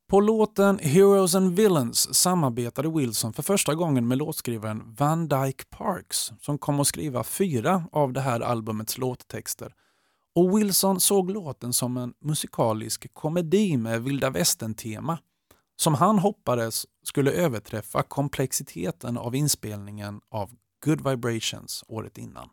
På 0.09 0.21
låten 0.21 0.79
Heroes 0.79 1.35
and 1.35 1.57
Villains 1.57 2.15
samarbetade 2.15 2.89
Wilson 2.89 3.33
för 3.33 3.43
första 3.43 3.75
gången 3.75 4.09
med 4.09 4.19
låtskrivaren 4.19 4.95
Van 4.99 5.29
Dyke 5.29 5.65
Parks 5.71 6.33
som 6.41 6.59
kom 6.59 6.81
att 6.81 6.87
skriva 6.87 7.25
fyra 7.25 7.85
av 7.93 8.13
det 8.13 8.21
här 8.21 8.41
albumets 8.41 8.99
låttexter 8.99 9.75
och 10.37 10.59
Wilson 10.59 11.01
såg 11.01 11.31
låten 11.31 11.73
som 11.73 11.97
en 11.97 12.15
musikalisk 12.21 13.15
komedi 13.15 13.77
med 13.77 14.03
vilda 14.03 14.31
västern-tema 14.31 15.19
som 15.77 15.95
han 15.95 16.19
hoppades 16.19 16.87
skulle 17.03 17.33
överträffa 17.33 18.03
komplexiteten 18.03 19.19
av 19.19 19.35
inspelningen 19.35 20.21
av 20.29 20.51
Good 20.85 21.09
Vibrations 21.09 21.85
året 21.89 22.19
innan. 22.19 22.49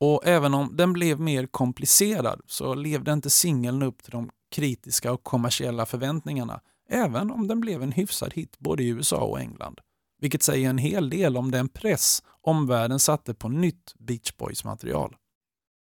Och 0.00 0.26
även 0.26 0.54
om 0.54 0.76
den 0.76 0.92
blev 0.92 1.20
mer 1.20 1.46
komplicerad 1.46 2.40
så 2.46 2.74
levde 2.74 3.12
inte 3.12 3.30
singeln 3.30 3.82
upp 3.82 4.02
till 4.02 4.12
de 4.12 4.30
kritiska 4.50 5.12
och 5.12 5.24
kommersiella 5.24 5.86
förväntningarna, 5.86 6.60
även 6.88 7.30
om 7.30 7.48
den 7.48 7.60
blev 7.60 7.82
en 7.82 7.92
hyfsad 7.92 8.34
hit 8.34 8.58
både 8.58 8.82
i 8.82 8.88
USA 8.88 9.24
och 9.24 9.40
England. 9.40 9.80
Vilket 10.18 10.42
säger 10.42 10.70
en 10.70 10.78
hel 10.78 11.10
del 11.10 11.36
om 11.36 11.50
den 11.50 11.68
press 11.68 12.22
omvärlden 12.40 12.98
satte 12.98 13.34
på 13.34 13.48
nytt 13.48 13.94
Beach 13.98 14.36
Boys-material. 14.36 15.16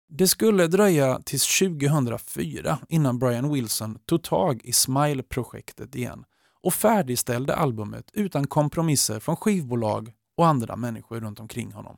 Det 0.10 0.28
skulle 0.28 0.68
dröja 0.68 1.20
tills 1.26 1.60
2004 1.60 2.80
innan 2.90 3.20
Brian 3.20 3.54
Wilson 3.54 3.98
tog 4.06 4.24
tag 4.24 4.62
i 4.64 4.74
Smile-projektet 4.74 5.96
igen 5.96 6.24
och 6.64 6.74
färdigställde 6.74 7.56
albumet 7.56 8.10
utan 8.14 8.48
kompromisser 8.48 9.20
från 9.20 9.36
skivbolag 9.36 10.12
och 10.38 10.48
andra 10.48 10.76
människor 10.76 11.20
runt 11.20 11.40
omkring 11.40 11.72
honom. 11.72 11.98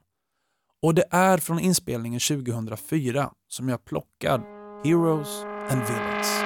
Och 0.82 0.96
det 0.96 1.06
är 1.12 1.38
från 1.38 1.60
inspelningen 1.60 2.20
2004 2.20 3.32
som 3.48 3.70
jag 3.70 3.86
plockar 3.86 4.40
Heroes 4.84 5.44
and 5.70 5.82
Villains. 5.82 6.44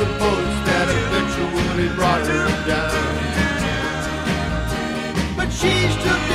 The 0.00 0.06
boats 0.18 0.56
that 0.64 0.88
eventually 0.88 1.88
brought 1.94 2.26
her 2.26 2.48
down. 2.66 2.96
But 5.36 5.52
she's 5.52 5.92
still 5.92 6.29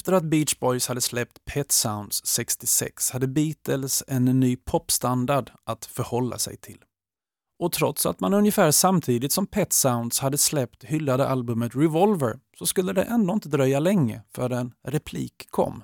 Efter 0.00 0.12
att 0.12 0.24
Beach 0.24 0.58
Boys 0.58 0.88
hade 0.88 1.00
släppt 1.00 1.44
Pet 1.44 1.72
Sounds 1.72 2.26
66 2.26 3.10
hade 3.10 3.26
Beatles 3.26 4.04
en 4.06 4.24
ny 4.24 4.56
popstandard 4.56 5.50
att 5.64 5.86
förhålla 5.86 6.38
sig 6.38 6.56
till. 6.56 6.78
Och 7.58 7.72
trots 7.72 8.06
att 8.06 8.20
man 8.20 8.34
ungefär 8.34 8.70
samtidigt 8.70 9.32
som 9.32 9.46
Pet 9.46 9.72
Sounds 9.72 10.20
hade 10.20 10.38
släppt 10.38 10.84
hyllade 10.84 11.28
albumet 11.28 11.76
Revolver 11.76 12.38
så 12.58 12.66
skulle 12.66 12.92
det 12.92 13.02
ändå 13.02 13.32
inte 13.34 13.48
dröja 13.48 13.80
länge 13.80 14.22
förrän 14.34 14.72
replik 14.86 15.46
kom. 15.50 15.82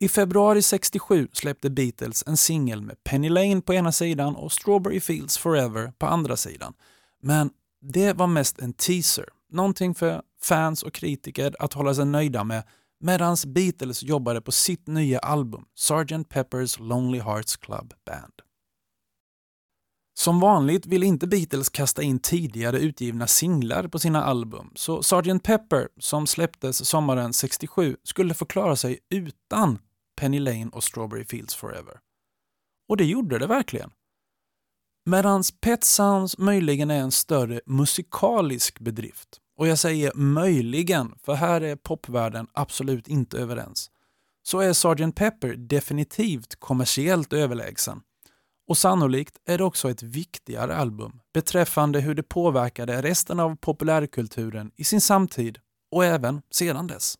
I 0.00 0.08
februari 0.08 0.62
67 0.62 1.28
släppte 1.32 1.70
Beatles 1.70 2.24
en 2.26 2.36
singel 2.36 2.82
med 2.82 3.04
Penny 3.04 3.28
Lane 3.28 3.60
på 3.60 3.74
ena 3.74 3.92
sidan 3.92 4.36
och 4.36 4.52
Strawberry 4.52 5.00
Fields 5.00 5.38
Forever 5.38 5.92
på 5.98 6.06
andra 6.06 6.36
sidan. 6.36 6.74
Men 7.22 7.50
det 7.80 8.12
var 8.12 8.26
mest 8.26 8.58
en 8.58 8.72
teaser, 8.72 9.28
någonting 9.52 9.94
för 9.94 10.22
fans 10.42 10.82
och 10.82 10.94
kritiker 10.94 11.56
att 11.58 11.72
hålla 11.72 11.94
sig 11.94 12.04
nöjda 12.04 12.44
med 12.44 12.62
medan 13.00 13.36
Beatles 13.46 14.02
jobbade 14.02 14.40
på 14.40 14.52
sitt 14.52 14.86
nya 14.86 15.18
album 15.18 15.64
Sgt. 15.74 16.28
Pepper's 16.28 16.82
Lonely 16.82 17.20
Hearts 17.20 17.56
Club 17.56 17.94
Band. 18.06 18.32
Som 20.14 20.40
vanligt 20.40 20.86
vill 20.86 21.02
inte 21.02 21.26
Beatles 21.26 21.68
kasta 21.68 22.02
in 22.02 22.18
tidigare 22.18 22.78
utgivna 22.78 23.26
singlar 23.26 23.88
på 23.88 23.98
sina 23.98 24.24
album, 24.24 24.72
så 24.74 25.02
Sgt. 25.02 25.42
Pepper, 25.42 25.88
som 25.98 26.26
släpptes 26.26 26.88
sommaren 26.88 27.32
67, 27.32 27.96
skulle 28.02 28.34
få 28.34 28.44
klara 28.44 28.76
sig 28.76 28.98
utan 29.10 29.78
Penny 30.16 30.38
Lane 30.38 30.70
och 30.72 30.84
Strawberry 30.84 31.24
Fields 31.24 31.54
Forever. 31.54 32.00
Och 32.88 32.96
det 32.96 33.04
gjorde 33.04 33.38
det 33.38 33.46
verkligen. 33.46 33.90
Medans 35.06 35.60
Pet 35.60 35.84
Sounds 35.84 36.38
möjligen 36.38 36.90
är 36.90 37.00
en 37.00 37.10
större 37.10 37.60
musikalisk 37.66 38.80
bedrift, 38.80 39.40
och 39.60 39.66
jag 39.68 39.78
säger 39.78 40.12
möjligen, 40.14 41.14
för 41.22 41.34
här 41.34 41.60
är 41.60 41.76
popvärlden 41.76 42.46
absolut 42.52 43.08
inte 43.08 43.38
överens, 43.38 43.90
så 44.42 44.60
är 44.60 44.72
Sgt. 44.72 45.16
Pepper 45.16 45.54
definitivt 45.56 46.56
kommersiellt 46.60 47.32
överlägsen. 47.32 48.00
Och 48.68 48.78
sannolikt 48.78 49.38
är 49.44 49.58
det 49.58 49.64
också 49.64 49.90
ett 49.90 50.02
viktigare 50.02 50.76
album 50.76 51.20
beträffande 51.34 52.00
hur 52.00 52.14
det 52.14 52.22
påverkade 52.22 53.02
resten 53.02 53.40
av 53.40 53.56
populärkulturen 53.56 54.70
i 54.76 54.84
sin 54.84 55.00
samtid 55.00 55.58
och 55.90 56.04
även 56.04 56.42
sedan 56.50 56.86
dess. 56.86 57.14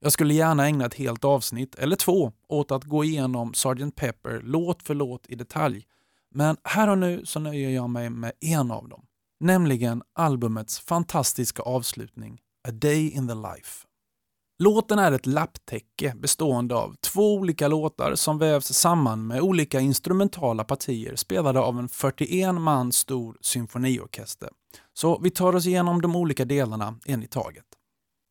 Jag 0.00 0.12
skulle 0.12 0.34
gärna 0.34 0.66
ägna 0.66 0.86
ett 0.86 0.94
helt 0.94 1.24
avsnitt, 1.24 1.74
eller 1.74 1.96
två, 1.96 2.32
åt 2.48 2.70
att 2.70 2.84
gå 2.84 3.04
igenom 3.04 3.54
Sgt. 3.54 3.96
Pepper 3.96 4.40
låt 4.44 4.82
för 4.82 4.94
låt 4.94 5.26
i 5.28 5.34
detalj, 5.34 5.86
men 6.30 6.56
här 6.64 6.88
och 6.88 6.98
nu 6.98 7.26
så 7.26 7.40
nöjer 7.40 7.70
jag 7.70 7.90
mig 7.90 8.10
med 8.10 8.32
en 8.40 8.70
av 8.70 8.88
dem, 8.88 9.05
nämligen 9.40 10.02
albumets 10.14 10.80
fantastiska 10.80 11.62
avslutning 11.62 12.38
A 12.68 12.70
Day 12.70 13.10
in 13.10 13.28
the 13.28 13.34
Life. 13.34 13.86
Låten 14.58 14.98
är 14.98 15.12
ett 15.12 15.26
lapptäcke 15.26 16.12
bestående 16.16 16.74
av 16.74 16.94
två 17.00 17.34
olika 17.34 17.68
låtar 17.68 18.14
som 18.14 18.38
vävs 18.38 18.72
samman 18.72 19.26
med 19.26 19.40
olika 19.40 19.80
instrumentala 19.80 20.64
partier 20.64 21.16
spelade 21.16 21.60
av 21.60 21.78
en 21.78 21.88
41 21.88 22.54
man 22.54 22.92
stor 22.92 23.36
symfoniorkester. 23.40 24.50
Så 24.94 25.18
vi 25.18 25.30
tar 25.30 25.54
oss 25.54 25.66
igenom 25.66 26.02
de 26.02 26.16
olika 26.16 26.44
delarna 26.44 26.98
en 27.06 27.22
i 27.22 27.26
taget. 27.26 27.64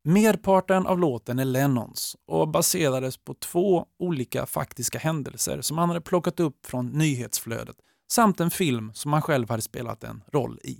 Merparten 0.07 0.87
av 0.87 0.99
låten 0.99 1.39
är 1.39 1.45
Lennons 1.45 2.15
och 2.27 2.47
baserades 2.47 3.17
på 3.17 3.33
två 3.33 3.85
olika 3.99 4.45
faktiska 4.45 4.99
händelser 4.99 5.61
som 5.61 5.77
han 5.77 5.89
hade 5.89 6.01
plockat 6.01 6.39
upp 6.39 6.65
från 6.65 6.87
nyhetsflödet 6.87 7.75
samt 8.11 8.39
en 8.39 8.51
film 8.51 8.91
som 8.93 9.13
han 9.13 9.21
själv 9.21 9.49
hade 9.49 9.61
spelat 9.61 10.03
en 10.03 10.23
roll 10.33 10.59
i. 10.63 10.79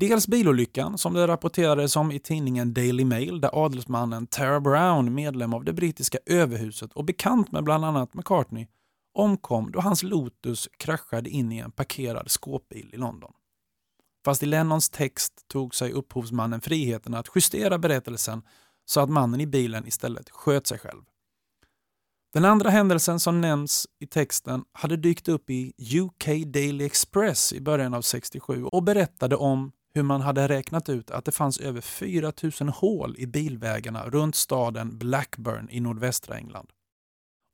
Dels 0.00 0.28
bilolyckan 0.28 0.98
som 0.98 1.14
det 1.14 1.26
rapporterades 1.26 1.96
om 1.96 2.12
i 2.12 2.18
tidningen 2.18 2.74
Daily 2.74 3.04
Mail 3.04 3.40
där 3.40 3.64
adelsmannen 3.64 4.26
Tara 4.26 4.60
Brown, 4.60 5.14
medlem 5.14 5.54
av 5.54 5.64
det 5.64 5.72
brittiska 5.72 6.18
överhuset 6.26 6.92
och 6.92 7.04
bekant 7.04 7.52
med 7.52 7.64
bland 7.64 7.84
annat 7.84 8.14
McCartney, 8.14 8.66
omkom 9.14 9.70
då 9.70 9.80
hans 9.80 10.02
Lotus 10.02 10.68
kraschade 10.76 11.30
in 11.30 11.52
i 11.52 11.58
en 11.58 11.70
parkerad 11.70 12.30
skåpbil 12.30 12.90
i 12.92 12.96
London. 12.96 13.32
Fast 14.24 14.42
i 14.42 14.46
Lennons 14.46 14.90
text 14.90 15.32
tog 15.48 15.74
sig 15.74 15.92
upphovsmannen 15.92 16.60
friheten 16.60 17.14
att 17.14 17.28
justera 17.34 17.78
berättelsen 17.78 18.42
så 18.84 19.00
att 19.00 19.10
mannen 19.10 19.40
i 19.40 19.46
bilen 19.46 19.86
istället 19.86 20.30
sköt 20.30 20.66
sig 20.66 20.78
själv. 20.78 21.02
Den 22.32 22.44
andra 22.44 22.70
händelsen 22.70 23.20
som 23.20 23.40
nämns 23.40 23.86
i 24.00 24.06
texten 24.06 24.64
hade 24.72 24.96
dykt 24.96 25.28
upp 25.28 25.50
i 25.50 25.72
UK 26.00 26.26
Daily 26.46 26.84
Express 26.84 27.52
i 27.52 27.60
början 27.60 27.94
av 27.94 28.02
67 28.02 28.64
och 28.64 28.82
berättade 28.82 29.36
om 29.36 29.72
hur 29.94 30.02
man 30.02 30.20
hade 30.20 30.48
räknat 30.48 30.88
ut 30.88 31.10
att 31.10 31.24
det 31.24 31.32
fanns 31.32 31.58
över 31.58 31.80
4000 31.80 32.68
hål 32.68 33.14
i 33.18 33.26
bilvägarna 33.26 34.08
runt 34.08 34.36
staden 34.36 34.98
Blackburn 34.98 35.68
i 35.70 35.80
nordvästra 35.80 36.36
England. 36.36 36.68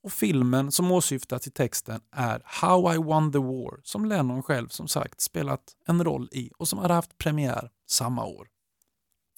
Och 0.02 0.12
filmen 0.12 0.72
som 0.72 0.92
åsyftas 0.92 1.46
i 1.46 1.50
texten 1.50 2.00
är 2.10 2.42
How 2.44 2.94
I 2.94 2.96
Won 2.96 3.32
the 3.32 3.38
War 3.38 3.80
som 3.82 4.04
Lennon 4.04 4.42
själv 4.42 4.68
som 4.68 4.88
sagt 4.88 5.20
spelat 5.20 5.62
en 5.86 6.04
roll 6.04 6.28
i 6.32 6.50
och 6.58 6.68
som 6.68 6.78
hade 6.78 6.94
haft 6.94 7.18
premiär 7.18 7.70
samma 7.86 8.24
år. 8.24 8.48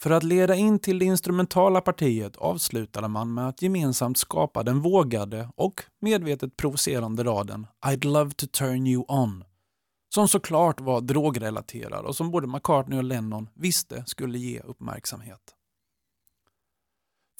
För 0.00 0.10
att 0.10 0.22
leda 0.22 0.54
in 0.54 0.78
till 0.78 0.98
det 0.98 1.04
instrumentala 1.04 1.80
partiet 1.80 2.36
avslutade 2.36 3.08
man 3.08 3.34
med 3.34 3.48
att 3.48 3.62
gemensamt 3.62 4.18
skapa 4.18 4.62
den 4.62 4.80
vågade 4.80 5.48
och 5.56 5.82
medvetet 6.00 6.56
provocerande 6.56 7.24
raden 7.24 7.66
I'd 7.84 8.04
love 8.04 8.30
to 8.30 8.46
turn 8.46 8.86
you 8.86 9.04
on 9.08 9.44
som 10.14 10.28
såklart 10.28 10.80
var 10.80 11.00
drogrelaterad 11.00 12.04
och 12.04 12.16
som 12.16 12.30
både 12.30 12.46
McCartney 12.46 12.98
och 12.98 13.04
Lennon 13.04 13.48
visste 13.54 14.04
skulle 14.06 14.38
ge 14.38 14.60
uppmärksamhet. 14.60 15.54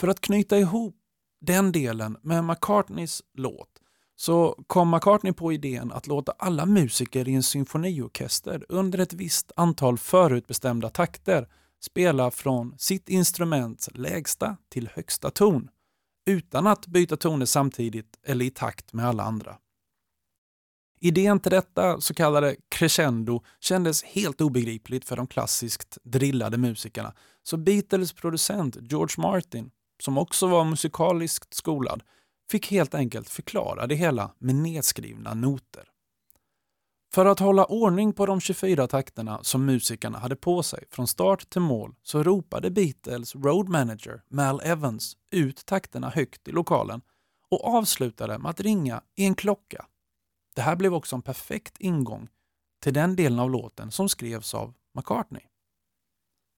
För 0.01 0.09
att 0.09 0.21
knyta 0.21 0.59
ihop 0.59 0.97
den 1.41 1.73
delen 1.73 2.17
med 2.23 2.45
McCartneys 2.45 3.23
låt 3.35 3.81
så 4.17 4.65
kom 4.67 4.91
McCartney 4.91 5.33
på 5.33 5.53
idén 5.53 5.93
att 5.93 6.07
låta 6.07 6.33
alla 6.39 6.67
musiker 6.67 7.29
i 7.29 7.35
en 7.35 7.43
symfoniorkester 7.43 8.67
under 8.69 8.99
ett 8.99 9.13
visst 9.13 9.53
antal 9.57 9.99
förutbestämda 9.99 10.91
takter 10.91 11.49
spela 11.81 12.31
från 12.31 12.75
sitt 12.79 13.09
instruments 13.09 13.89
lägsta 13.95 14.57
till 14.69 14.89
högsta 14.95 15.31
ton 15.31 15.69
utan 16.27 16.67
att 16.67 16.87
byta 16.87 17.17
toner 17.17 17.47
samtidigt 17.47 18.19
eller 18.23 18.45
i 18.45 18.51
takt 18.51 18.93
med 18.93 19.07
alla 19.07 19.23
andra. 19.23 19.57
Idén 21.01 21.41
till 21.41 21.51
detta 21.51 22.01
så 22.01 22.15
kallade 22.15 22.57
crescendo 22.69 23.43
kändes 23.61 24.03
helt 24.03 24.41
obegripligt 24.41 25.05
för 25.05 25.17
de 25.17 25.27
klassiskt 25.27 25.99
drillade 26.03 26.59
musikerna, 26.59 27.15
så 27.43 27.57
Beatles 27.57 28.13
producent 28.13 28.77
George 28.81 29.23
Martin, 29.23 29.71
som 30.03 30.19
också 30.19 30.47
var 30.47 30.65
musikaliskt 30.65 31.55
skolad, 31.55 32.03
fick 32.51 32.71
helt 32.71 32.95
enkelt 32.95 33.29
förklara 33.29 33.87
det 33.87 33.95
hela 33.95 34.31
med 34.39 34.55
nedskrivna 34.55 35.35
noter. 35.35 35.85
För 37.15 37.27
att 37.27 37.39
hålla 37.39 37.65
ordning 37.65 38.13
på 38.13 38.27
de 38.27 38.41
24 38.41 38.87
takterna 38.87 39.39
som 39.43 39.65
musikerna 39.65 40.19
hade 40.19 40.37
på 40.37 40.63
sig 40.63 40.85
från 40.91 41.07
start 41.07 41.51
till 41.51 41.61
mål 41.61 41.95
så 42.03 42.23
ropade 42.23 42.71
Beatles 42.71 43.35
road 43.35 43.69
manager 43.69 44.23
Mal 44.29 44.61
Evans 44.65 45.17
ut 45.31 45.67
takterna 45.67 46.11
högt 46.11 46.49
i 46.49 46.53
lokalen 46.53 47.01
och 47.51 47.65
avslutade 47.65 48.39
med 48.39 48.51
att 48.51 48.61
ringa 48.61 49.03
i 49.17 49.25
en 49.25 49.35
klocka 49.35 49.87
det 50.57 50.63
här 50.63 50.77
blev 50.77 50.95
också 50.95 51.17
en 51.17 51.23
perfekt 51.23 51.77
ingång 51.79 52.29
till 52.83 52.95
den 52.95 53.17
delen 53.17 53.39
av 53.39 53.51
låten 53.51 53.91
som 53.91 54.09
skrevs 54.09 54.55
av 54.55 54.75
McCartney. 54.95 55.43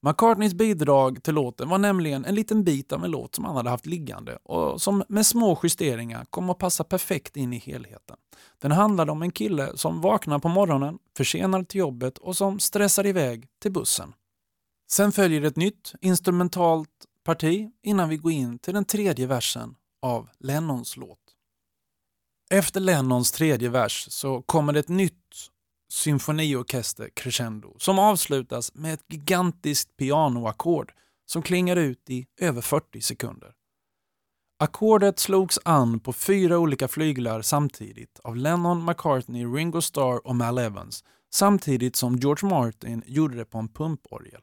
McCartneys 0.03 0.55
bidrag 0.55 1.22
till 1.22 1.34
låten 1.34 1.68
var 1.68 1.78
nämligen 1.78 2.24
en 2.24 2.34
liten 2.34 2.64
bit 2.64 2.92
av 2.92 3.05
en 3.05 3.11
låt 3.11 3.34
som 3.34 3.44
han 3.44 3.57
hade 3.57 3.70
haft 3.70 3.86
liggande 3.86 4.36
och 4.42 4.82
som 4.82 5.05
med 5.09 5.26
små 5.26 5.61
justeringar 5.62 6.24
kom 6.30 6.51
att 6.51 6.59
passa 6.59 6.84
perfekt 6.84 7.36
in 7.36 7.53
i 7.53 7.59
helheten. 7.59 8.16
Den 8.59 8.72
handlade 8.72 9.12
om 9.12 9.22
en 9.22 9.30
kille 9.30 9.76
som 9.76 10.01
vaknar 10.01 10.38
på 10.38 10.49
morgonen, 10.49 10.99
försenad 11.16 11.68
till 11.68 11.80
jobbet 11.80 12.18
och 12.18 12.36
som 12.36 12.61
stressar 12.61 13.07
iväg 13.07 13.49
till 13.62 13.72
bussen. 13.72 14.14
Sen 14.90 15.12
följer 15.12 15.42
ett 15.42 15.57
nytt 15.57 15.94
instrumentalt 16.01 17.07
parti 17.24 17.70
innan 17.82 18.09
vi 18.09 18.16
går 18.16 18.32
in 18.32 18.59
till 18.59 18.74
den 18.74 18.84
tredje 18.84 19.26
versen 19.26 19.74
av 20.03 20.28
Lennons 20.38 20.96
låt. 20.96 21.27
Efter 22.51 22.80
Lennons 22.80 23.32
tredje 23.32 23.68
vers 23.68 24.07
så 24.11 24.42
kommer 24.42 24.72
det 24.72 24.80
ett 24.80 24.88
nytt 24.88 25.14
symfoniorkester 25.92 27.09
crescendo 27.14 27.76
som 27.78 27.99
avslutas 27.99 28.74
med 28.74 28.94
ett 28.94 29.05
gigantiskt 29.09 29.96
pianoackord 29.96 30.92
som 31.26 31.42
klingar 31.42 31.76
ut 31.76 32.11
i 32.11 32.26
över 32.40 32.61
40 32.61 33.01
sekunder. 33.01 33.53
Ackordet 34.59 35.18
slogs 35.18 35.59
an 35.64 36.01
på 36.01 36.12
fyra 36.12 36.59
olika 36.59 36.88
flyglar 36.88 37.42
samtidigt 37.42 38.20
av 38.24 38.36
Lennon, 38.36 38.84
McCartney, 38.84 39.46
Ringo 39.46 39.80
Starr 39.80 40.26
och 40.26 40.36
Mal 40.36 40.59
Evans 40.59 41.05
samtidigt 41.30 41.96
som 41.96 42.16
George 42.16 42.49
Martin 42.49 43.03
gjorde 43.07 43.36
det 43.36 43.44
på 43.44 43.59
en 43.59 43.68
pumporgel. 43.68 44.40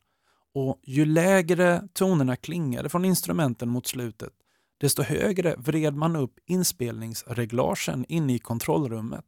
Och 0.54 0.80
ju 0.84 1.06
lägre 1.06 1.88
tonerna 1.94 2.36
klingade 2.36 2.90
från 2.90 3.06
instrumenten 3.06 3.70
mot 3.70 3.88
slutet 3.88 4.34
desto 4.78 5.04
högre 5.04 5.56
vred 5.58 5.96
man 5.96 6.16
upp 6.16 6.40
inspelningsreglagen 6.46 8.06
inne 8.10 8.34
i 8.34 8.40
kontrollrummet. 8.40 9.26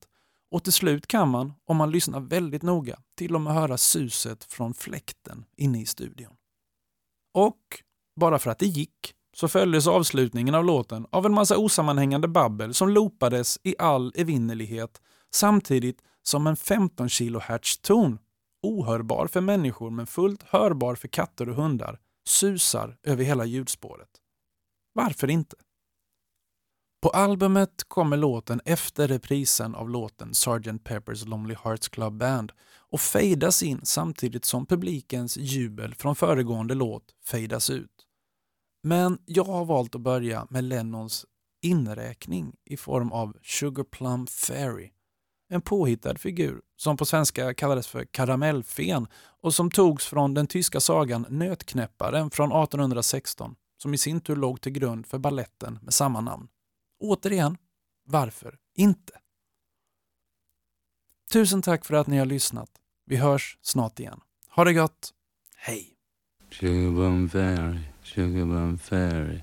Och 0.51 0.63
till 0.63 0.73
slut 0.73 1.07
kan 1.07 1.29
man, 1.29 1.53
om 1.65 1.77
man 1.77 1.91
lyssnar 1.91 2.19
väldigt 2.19 2.61
noga, 2.61 2.99
till 3.17 3.35
och 3.35 3.41
med 3.41 3.53
höra 3.53 3.77
suset 3.77 4.43
från 4.43 4.73
fläkten 4.73 5.45
inne 5.57 5.81
i 5.81 5.85
studion. 5.85 6.33
Och 7.33 7.61
bara 8.19 8.39
för 8.39 8.51
att 8.51 8.59
det 8.59 8.65
gick 8.65 9.13
så 9.35 9.47
följdes 9.47 9.87
avslutningen 9.87 10.55
av 10.55 10.65
låten 10.65 11.05
av 11.09 11.25
en 11.25 11.33
massa 11.33 11.57
osammanhängande 11.57 12.27
babbel 12.27 12.73
som 12.73 12.89
loopades 12.89 13.59
i 13.63 13.75
all 13.79 14.13
evinnerlighet 14.15 15.01
samtidigt 15.31 16.01
som 16.23 16.47
en 16.47 16.55
15 16.55 17.09
kHz 17.09 17.77
ton, 17.81 18.19
ohörbar 18.63 19.27
för 19.27 19.41
människor 19.41 19.89
men 19.89 20.07
fullt 20.07 20.43
hörbar 20.43 20.95
för 20.95 21.07
katter 21.07 21.49
och 21.49 21.55
hundar, 21.55 21.99
susar 22.27 22.97
över 23.03 23.23
hela 23.23 23.45
ljudspåret. 23.45 24.16
Varför 24.97 25.29
inte? 25.29 25.55
På 27.01 27.09
albumet 27.09 27.83
kommer 27.87 28.17
låten 28.17 28.61
efter 28.65 29.07
reprisen 29.07 29.75
av 29.75 29.89
låten 29.89 30.33
Sgt. 30.33 30.83
Pepper's 30.83 31.27
Lonely 31.27 31.55
Hearts 31.63 31.87
Club 31.87 32.17
Band 32.17 32.51
och 32.91 33.01
fejdas 33.01 33.63
in 33.63 33.81
samtidigt 33.83 34.45
som 34.45 34.65
publikens 34.65 35.37
jubel 35.37 35.95
från 35.95 36.15
föregående 36.15 36.73
låt 36.73 37.03
fejdas 37.25 37.69
ut. 37.69 37.91
Men 38.83 39.19
jag 39.25 39.43
har 39.43 39.65
valt 39.65 39.95
att 39.95 40.01
börja 40.01 40.47
med 40.49 40.63
Lennons 40.63 41.25
inräkning 41.61 42.55
i 42.65 42.77
form 42.77 43.11
av 43.11 43.37
Sugar 43.43 43.83
Plum 43.83 44.27
Fairy. 44.27 44.91
En 45.49 45.61
påhittad 45.61 46.15
figur 46.17 46.61
som 46.75 46.97
på 46.97 47.05
svenska 47.05 47.53
kallades 47.53 47.87
för 47.87 48.05
karamellfen 48.05 49.07
och 49.41 49.53
som 49.53 49.71
togs 49.71 50.05
från 50.05 50.33
den 50.33 50.47
tyska 50.47 50.79
sagan 50.79 51.25
Nötknäpparen 51.29 52.31
från 52.31 52.51
1816 52.51 53.55
som 53.78 53.93
i 53.93 53.97
sin 53.97 54.21
tur 54.21 54.36
låg 54.36 54.61
till 54.61 54.71
grund 54.71 55.07
för 55.07 55.17
balletten 55.17 55.80
med 55.82 55.93
samma 55.93 56.21
namn. 56.21 56.47
Återigen, 56.99 57.57
varför 58.05 58.57
inte? 58.75 59.13
Tusen 61.32 61.61
tack 61.61 61.86
för 61.86 61.95
att 61.95 62.07
ni 62.07 62.17
har 62.17 62.25
lyssnat. 62.25 62.69
Vi 63.05 63.15
hörs 63.15 63.57
snart 63.61 63.99
igen. 63.99 64.19
Ha 64.49 64.63
det 64.63 64.73
gott. 64.73 65.13
Hej! 65.55 65.93
Sugar 66.51 66.91
bum 66.91 67.30
Fairy, 67.30 67.80
Sugar 68.03 68.45
bum 68.45 68.78
Fairy. 68.78 69.41